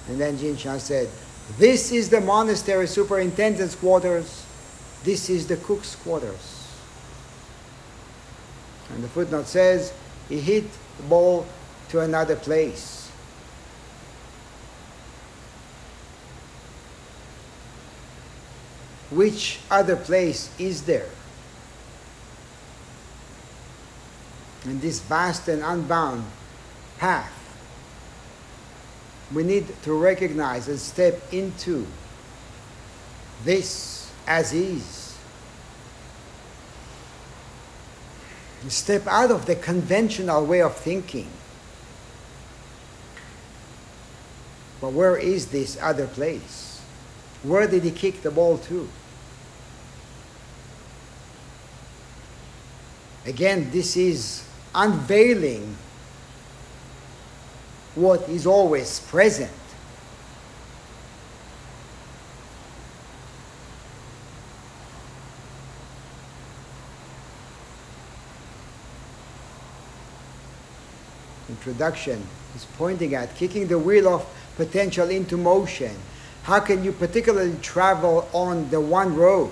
And 0.08 0.20
then 0.20 0.38
Jinshan 0.38 0.80
said, 0.80 1.08
this 1.58 1.92
is 1.92 2.08
the 2.08 2.20
monastery 2.20 2.86
superintendent's 2.86 3.74
quarters. 3.74 4.44
This 5.04 5.30
is 5.30 5.46
the 5.46 5.56
cook's 5.56 5.96
quarters. 5.96 6.66
And 8.90 9.02
the 9.02 9.08
footnote 9.08 9.46
says, 9.46 9.92
he 10.28 10.40
hit 10.40 10.64
the 10.96 11.02
ball 11.04 11.46
to 11.90 12.00
another 12.00 12.36
place. 12.36 12.97
Which 19.10 19.60
other 19.70 19.96
place 19.96 20.50
is 20.58 20.82
there? 20.82 21.08
In 24.64 24.80
this 24.80 25.00
vast 25.00 25.48
and 25.48 25.62
unbound 25.62 26.24
path, 26.98 27.32
we 29.32 29.44
need 29.44 29.66
to 29.82 29.92
recognize 29.92 30.68
and 30.68 30.78
step 30.78 31.32
into 31.32 31.86
this 33.44 34.10
as 34.26 34.52
is. 34.52 35.16
Step 38.68 39.06
out 39.06 39.30
of 39.30 39.46
the 39.46 39.54
conventional 39.54 40.44
way 40.44 40.60
of 40.60 40.76
thinking. 40.76 41.28
But 44.80 44.92
where 44.92 45.16
is 45.16 45.46
this 45.46 45.78
other 45.80 46.06
place? 46.06 46.77
Where 47.42 47.66
did 47.66 47.84
he 47.84 47.90
kick 47.90 48.22
the 48.22 48.30
ball 48.30 48.58
to? 48.58 48.88
Again, 53.26 53.70
this 53.70 53.96
is 53.96 54.42
unveiling 54.74 55.76
what 57.94 58.28
is 58.28 58.46
always 58.46 59.00
present. 59.00 59.50
Introduction 71.48 72.26
is 72.54 72.64
pointing 72.76 73.14
at 73.14 73.34
kicking 73.34 73.66
the 73.66 73.78
wheel 73.78 74.08
of 74.08 74.26
potential 74.56 75.10
into 75.10 75.36
motion. 75.36 75.94
How 76.42 76.60
can 76.60 76.82
you 76.82 76.92
particularly 76.92 77.56
travel 77.60 78.28
on 78.32 78.70
the 78.70 78.80
one 78.80 79.14
road? 79.14 79.50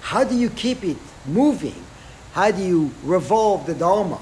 How 0.00 0.24
do 0.24 0.36
you 0.36 0.50
keep 0.50 0.84
it 0.84 0.96
moving? 1.26 1.82
How 2.32 2.50
do 2.50 2.62
you 2.62 2.90
revolve 3.02 3.66
the 3.66 3.74
Dharma 3.74 4.20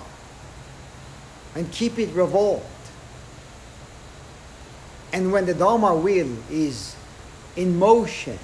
and 1.55 1.71
keep 1.73 1.99
it 1.99 2.13
revolved? 2.15 2.67
And 5.13 5.33
when 5.33 5.47
the 5.47 5.55
Dharma 5.55 5.95
wheel 5.95 6.31
is 6.51 6.97
in 7.57 7.79
motion, 7.79 8.39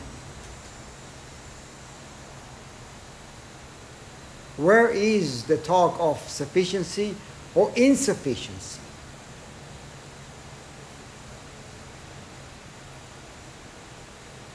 where 4.57 4.89
is 4.89 5.45
the 5.45 5.57
talk 5.57 5.97
of 6.01 6.19
sufficiency 6.29 7.15
or 7.55 7.73
insufficiency? 7.77 8.81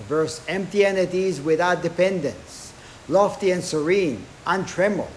Verse 0.04 0.42
empty 0.48 0.86
and 0.86 0.98
at 0.98 1.14
ease 1.14 1.42
without 1.42 1.82
dependence 1.82 2.64
lofty 3.10 3.52
and 3.52 3.64
serene, 3.64 4.26
untrammeled. 4.46 5.08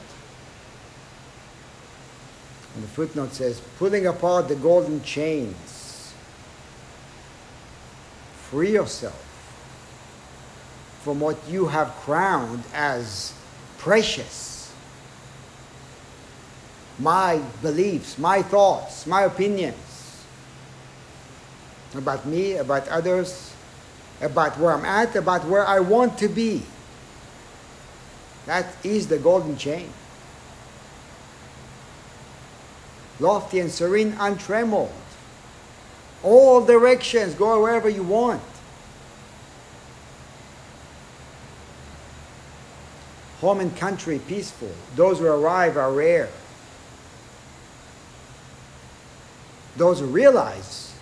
And 2.75 2.85
the 2.85 2.89
footnote 2.89 3.33
says, 3.33 3.61
pulling 3.79 4.07
apart 4.07 4.49
the 4.49 4.55
golden 4.55 5.03
chains. 5.03 6.13
Free 8.51 8.73
yourself 8.73 9.23
from 11.03 11.21
what 11.21 11.37
you 11.49 11.67
have 11.67 11.89
crowned 12.01 12.65
as 12.75 13.33
precious. 13.79 14.73
My 16.99 17.41
beliefs, 17.63 18.19
my 18.19 18.43
thoughts, 18.43 19.07
my 19.07 19.23
opinions 19.23 19.77
about 21.95 22.27
me, 22.27 22.57
about 22.57 22.87
others, 22.89 23.55
about 24.21 24.59
where 24.59 24.73
I'm 24.73 24.85
at, 24.85 25.15
about 25.17 25.45
where 25.47 25.67
I 25.67 25.81
want 25.81 26.19
to 26.19 26.29
be. 26.29 26.63
That 28.47 28.67
is 28.85 29.09
the 29.09 29.19
golden 29.19 29.57
chain. 29.57 29.93
Lofty 33.19 33.61
and 33.61 33.71
serene, 33.71 34.17
untrammeled. 34.19 34.93
All 36.23 36.65
directions, 36.65 37.35
go 37.35 37.61
wherever 37.61 37.89
you 37.89 38.03
want. 38.03 38.43
Home 43.41 43.61
and 43.61 43.77
country 43.77 44.19
peaceful. 44.19 44.71
Those 44.95 45.19
who 45.19 45.27
arrive 45.27 45.77
are 45.77 45.93
rare. 45.93 46.29
Those 49.77 50.01
who 50.01 50.07
realize 50.07 50.95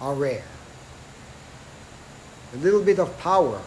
are 0.00 0.14
rare. 0.14 0.44
A 2.54 2.56
little 2.58 2.82
bit 2.82 2.98
of 2.98 3.18
power 3.18 3.60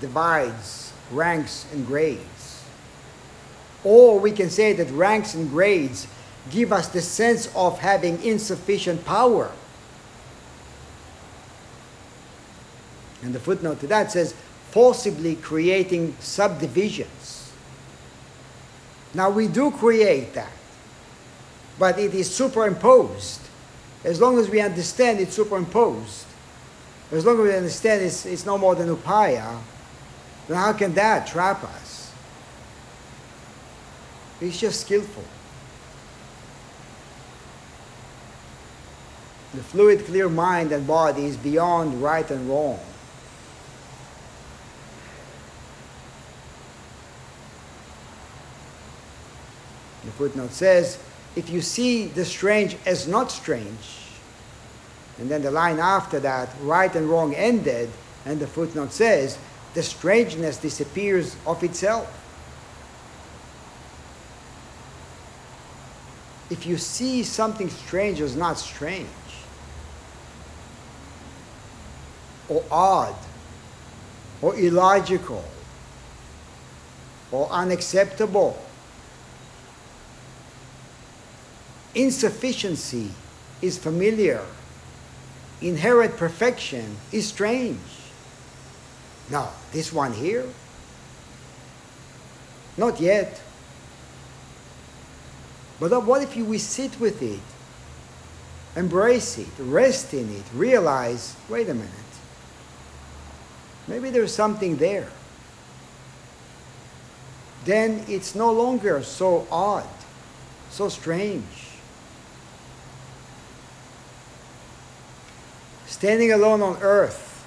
divides 0.00 0.92
ranks 1.10 1.66
and 1.72 1.86
grades. 1.86 2.64
Or 3.84 4.18
we 4.18 4.32
can 4.32 4.50
say 4.50 4.72
that 4.72 4.90
ranks 4.90 5.34
and 5.34 5.50
grades 5.50 6.06
give 6.50 6.72
us 6.72 6.88
the 6.88 7.00
sense 7.00 7.50
of 7.54 7.78
having 7.78 8.22
insufficient 8.22 9.04
power. 9.04 9.50
And 13.22 13.34
the 13.34 13.40
footnote 13.40 13.80
to 13.80 13.86
that 13.88 14.10
says, 14.10 14.34
forcibly 14.70 15.36
creating 15.36 16.16
subdivisions. 16.18 17.52
Now 19.14 19.30
we 19.30 19.46
do 19.46 19.70
create 19.70 20.32
that, 20.34 20.52
but 21.78 21.98
it 21.98 22.14
is 22.14 22.34
superimposed. 22.34 23.40
As 24.04 24.20
long 24.20 24.38
as 24.38 24.48
we 24.48 24.60
understand 24.60 25.20
it's 25.20 25.34
superimposed, 25.34 26.26
as 27.12 27.26
long 27.26 27.38
as 27.38 27.42
we 27.42 27.54
understand 27.54 28.02
it's, 28.02 28.24
it's 28.24 28.46
no 28.46 28.56
more 28.56 28.74
than 28.74 28.88
upaya, 28.88 29.60
then 30.48 30.56
how 30.56 30.72
can 30.72 30.94
that 30.94 31.26
trap 31.26 31.62
us? 31.62 32.12
It's 34.40 34.58
just 34.58 34.80
skillful. 34.80 35.24
The 39.54 39.62
fluid, 39.62 40.06
clear 40.06 40.30
mind 40.30 40.72
and 40.72 40.86
body 40.86 41.26
is 41.26 41.36
beyond 41.36 42.02
right 42.02 42.28
and 42.30 42.48
wrong. 42.48 42.80
The 50.04 50.10
footnote 50.12 50.52
says, 50.52 50.98
if 51.36 51.50
you 51.50 51.60
see 51.60 52.06
the 52.06 52.24
strange 52.24 52.76
as 52.86 53.06
not 53.06 53.30
strange, 53.30 54.01
and 55.18 55.30
then 55.30 55.42
the 55.42 55.50
line 55.50 55.78
after 55.78 56.18
that, 56.20 56.48
right 56.62 56.94
and 56.94 57.08
wrong 57.08 57.34
ended, 57.34 57.90
and 58.24 58.40
the 58.40 58.46
footnote 58.46 58.92
says, 58.92 59.38
the 59.74 59.82
strangeness 59.82 60.56
disappears 60.58 61.36
of 61.46 61.62
itself. 61.62 62.18
If 66.50 66.66
you 66.66 66.76
see 66.76 67.22
something 67.22 67.70
strange 67.70 68.20
as 68.20 68.36
not 68.36 68.58
strange, 68.58 69.08
or 72.48 72.62
odd, 72.70 73.14
or 74.42 74.54
illogical, 74.58 75.44
or 77.30 77.48
unacceptable, 77.50 78.62
insufficiency 81.94 83.10
is 83.62 83.78
familiar 83.78 84.42
inherent 85.62 86.16
perfection 86.16 86.96
is 87.12 87.26
strange. 87.28 87.78
Now, 89.30 89.50
this 89.72 89.92
one 89.92 90.12
here? 90.12 90.46
Not 92.76 93.00
yet. 93.00 93.40
But 95.78 95.92
uh, 95.92 96.00
what 96.00 96.22
if 96.22 96.36
we 96.36 96.58
sit 96.58 96.98
with 97.00 97.22
it, 97.22 97.40
embrace 98.76 99.38
it, 99.38 99.48
rest 99.58 100.14
in 100.14 100.34
it, 100.34 100.44
realize, 100.54 101.34
wait 101.48 101.68
a 101.68 101.74
minute, 101.74 101.90
maybe 103.88 104.10
there's 104.10 104.34
something 104.34 104.76
there. 104.76 105.08
Then 107.64 108.04
it's 108.08 108.34
no 108.34 108.52
longer 108.52 109.02
so 109.02 109.46
odd, 109.50 109.88
so 110.70 110.88
strange. 110.88 111.61
Standing 116.02 116.32
alone 116.32 116.62
on 116.62 116.82
earth, 116.82 117.46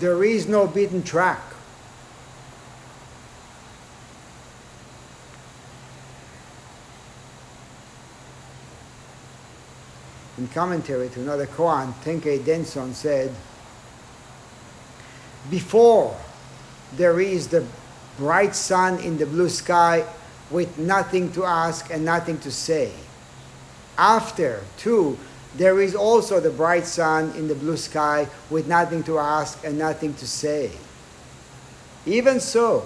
there 0.00 0.24
is 0.24 0.48
no 0.48 0.66
beaten 0.66 1.04
track. 1.04 1.40
In 10.36 10.48
commentary 10.48 11.08
to 11.10 11.20
another 11.20 11.46
koan, 11.46 11.92
Tenkei 12.02 12.44
Denson 12.44 12.92
said, 12.92 13.32
Before 15.48 16.16
there 16.96 17.20
is 17.20 17.46
the 17.46 17.64
bright 18.16 18.56
sun 18.56 18.98
in 18.98 19.16
the 19.16 19.26
blue 19.26 19.48
sky 19.48 20.04
with 20.50 20.76
nothing 20.76 21.30
to 21.34 21.44
ask 21.44 21.88
and 21.92 22.04
nothing 22.04 22.40
to 22.40 22.50
say. 22.50 22.90
After, 23.96 24.64
too, 24.76 25.16
there 25.56 25.80
is 25.80 25.94
also 25.94 26.40
the 26.40 26.50
bright 26.50 26.86
sun 26.86 27.32
in 27.36 27.48
the 27.48 27.54
blue 27.54 27.76
sky 27.76 28.28
with 28.50 28.66
nothing 28.66 29.02
to 29.04 29.18
ask 29.18 29.64
and 29.64 29.78
nothing 29.78 30.14
to 30.14 30.26
say. 30.26 30.70
Even 32.06 32.40
so, 32.40 32.84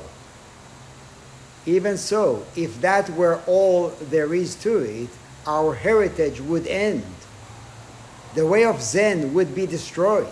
even 1.66 1.96
so, 1.96 2.44
if 2.56 2.80
that 2.80 3.08
were 3.10 3.40
all 3.46 3.88
there 4.10 4.34
is 4.34 4.54
to 4.56 4.78
it, 4.78 5.08
our 5.46 5.74
heritage 5.74 6.40
would 6.40 6.66
end. 6.66 7.04
The 8.34 8.46
way 8.46 8.64
of 8.64 8.80
Zen 8.80 9.34
would 9.34 9.54
be 9.54 9.66
destroyed. 9.66 10.28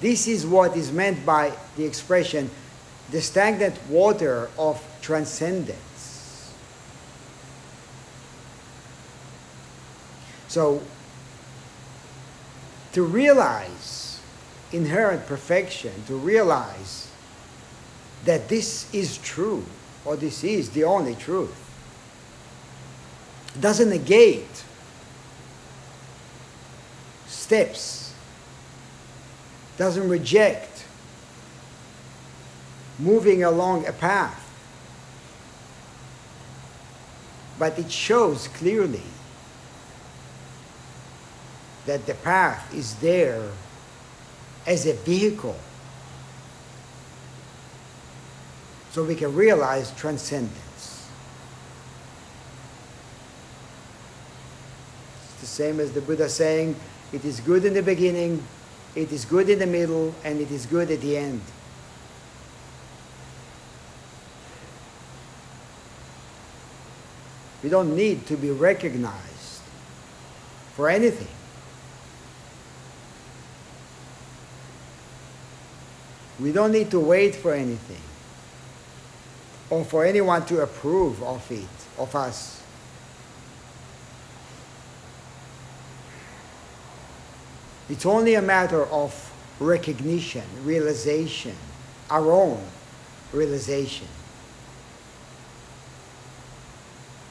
This 0.00 0.26
is 0.26 0.46
what 0.46 0.76
is 0.76 0.92
meant 0.92 1.24
by 1.24 1.52
the 1.76 1.84
expression 1.84 2.50
the 3.10 3.20
stagnant 3.20 3.78
water 3.88 4.50
of 4.58 4.82
transcendence. 5.00 6.52
So, 10.48 10.82
to 12.96 13.02
realize 13.02 14.22
inherent 14.72 15.26
perfection, 15.26 15.92
to 16.06 16.16
realize 16.16 17.10
that 18.24 18.48
this 18.48 18.90
is 18.94 19.18
true, 19.18 19.62
or 20.06 20.16
this 20.16 20.42
is 20.42 20.70
the 20.70 20.82
only 20.82 21.14
truth, 21.14 21.54
doesn't 23.60 23.90
negate 23.90 24.64
steps, 27.26 28.14
doesn't 29.76 30.08
reject 30.08 30.86
moving 32.98 33.44
along 33.44 33.86
a 33.86 33.92
path, 33.92 34.42
but 37.58 37.78
it 37.78 37.92
shows 37.92 38.48
clearly 38.48 39.02
that 41.86 42.04
the 42.06 42.14
path 42.14 42.74
is 42.74 42.96
there 42.96 43.48
as 44.66 44.86
a 44.86 44.92
vehicle 44.92 45.56
so 48.90 49.04
we 49.04 49.14
can 49.14 49.34
realize 49.34 49.92
transcendence. 49.94 51.08
It's 55.24 55.40
the 55.40 55.46
same 55.46 55.80
as 55.80 55.92
the 55.92 56.00
Buddha 56.00 56.28
saying, 56.28 56.74
it 57.12 57.24
is 57.24 57.40
good 57.40 57.64
in 57.64 57.74
the 57.74 57.82
beginning, 57.82 58.42
it 58.94 59.12
is 59.12 59.24
good 59.24 59.48
in 59.48 59.58
the 59.58 59.66
middle, 59.66 60.14
and 60.24 60.40
it 60.40 60.50
is 60.50 60.66
good 60.66 60.90
at 60.90 61.00
the 61.02 61.16
end. 61.16 61.40
We 67.62 67.68
don't 67.68 67.94
need 67.94 68.26
to 68.26 68.36
be 68.36 68.50
recognized 68.50 69.60
for 70.74 70.88
anything. 70.88 71.28
We 76.38 76.52
don't 76.52 76.72
need 76.72 76.90
to 76.90 77.00
wait 77.00 77.34
for 77.34 77.54
anything 77.54 78.02
or 79.70 79.84
for 79.84 80.04
anyone 80.04 80.44
to 80.46 80.62
approve 80.62 81.22
of 81.22 81.50
it, 81.50 81.66
of 81.98 82.14
us. 82.14 82.62
It's 87.88 88.04
only 88.04 88.34
a 88.34 88.42
matter 88.42 88.84
of 88.86 89.32
recognition, 89.60 90.42
realization, 90.64 91.54
our 92.10 92.30
own 92.30 92.62
realization. 93.32 94.08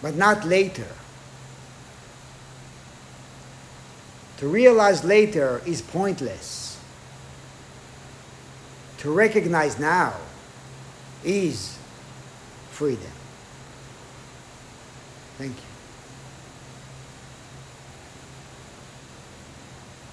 But 0.02 0.16
not 0.16 0.46
later. 0.46 0.88
To 4.38 4.48
realize 4.48 5.04
later 5.04 5.62
is 5.66 5.82
pointless. 5.82 6.65
To 9.06 9.12
recognize 9.12 9.78
now 9.78 10.16
is 11.24 11.78
freedom. 12.72 13.06
Thank 15.38 15.56
you. 15.56 15.75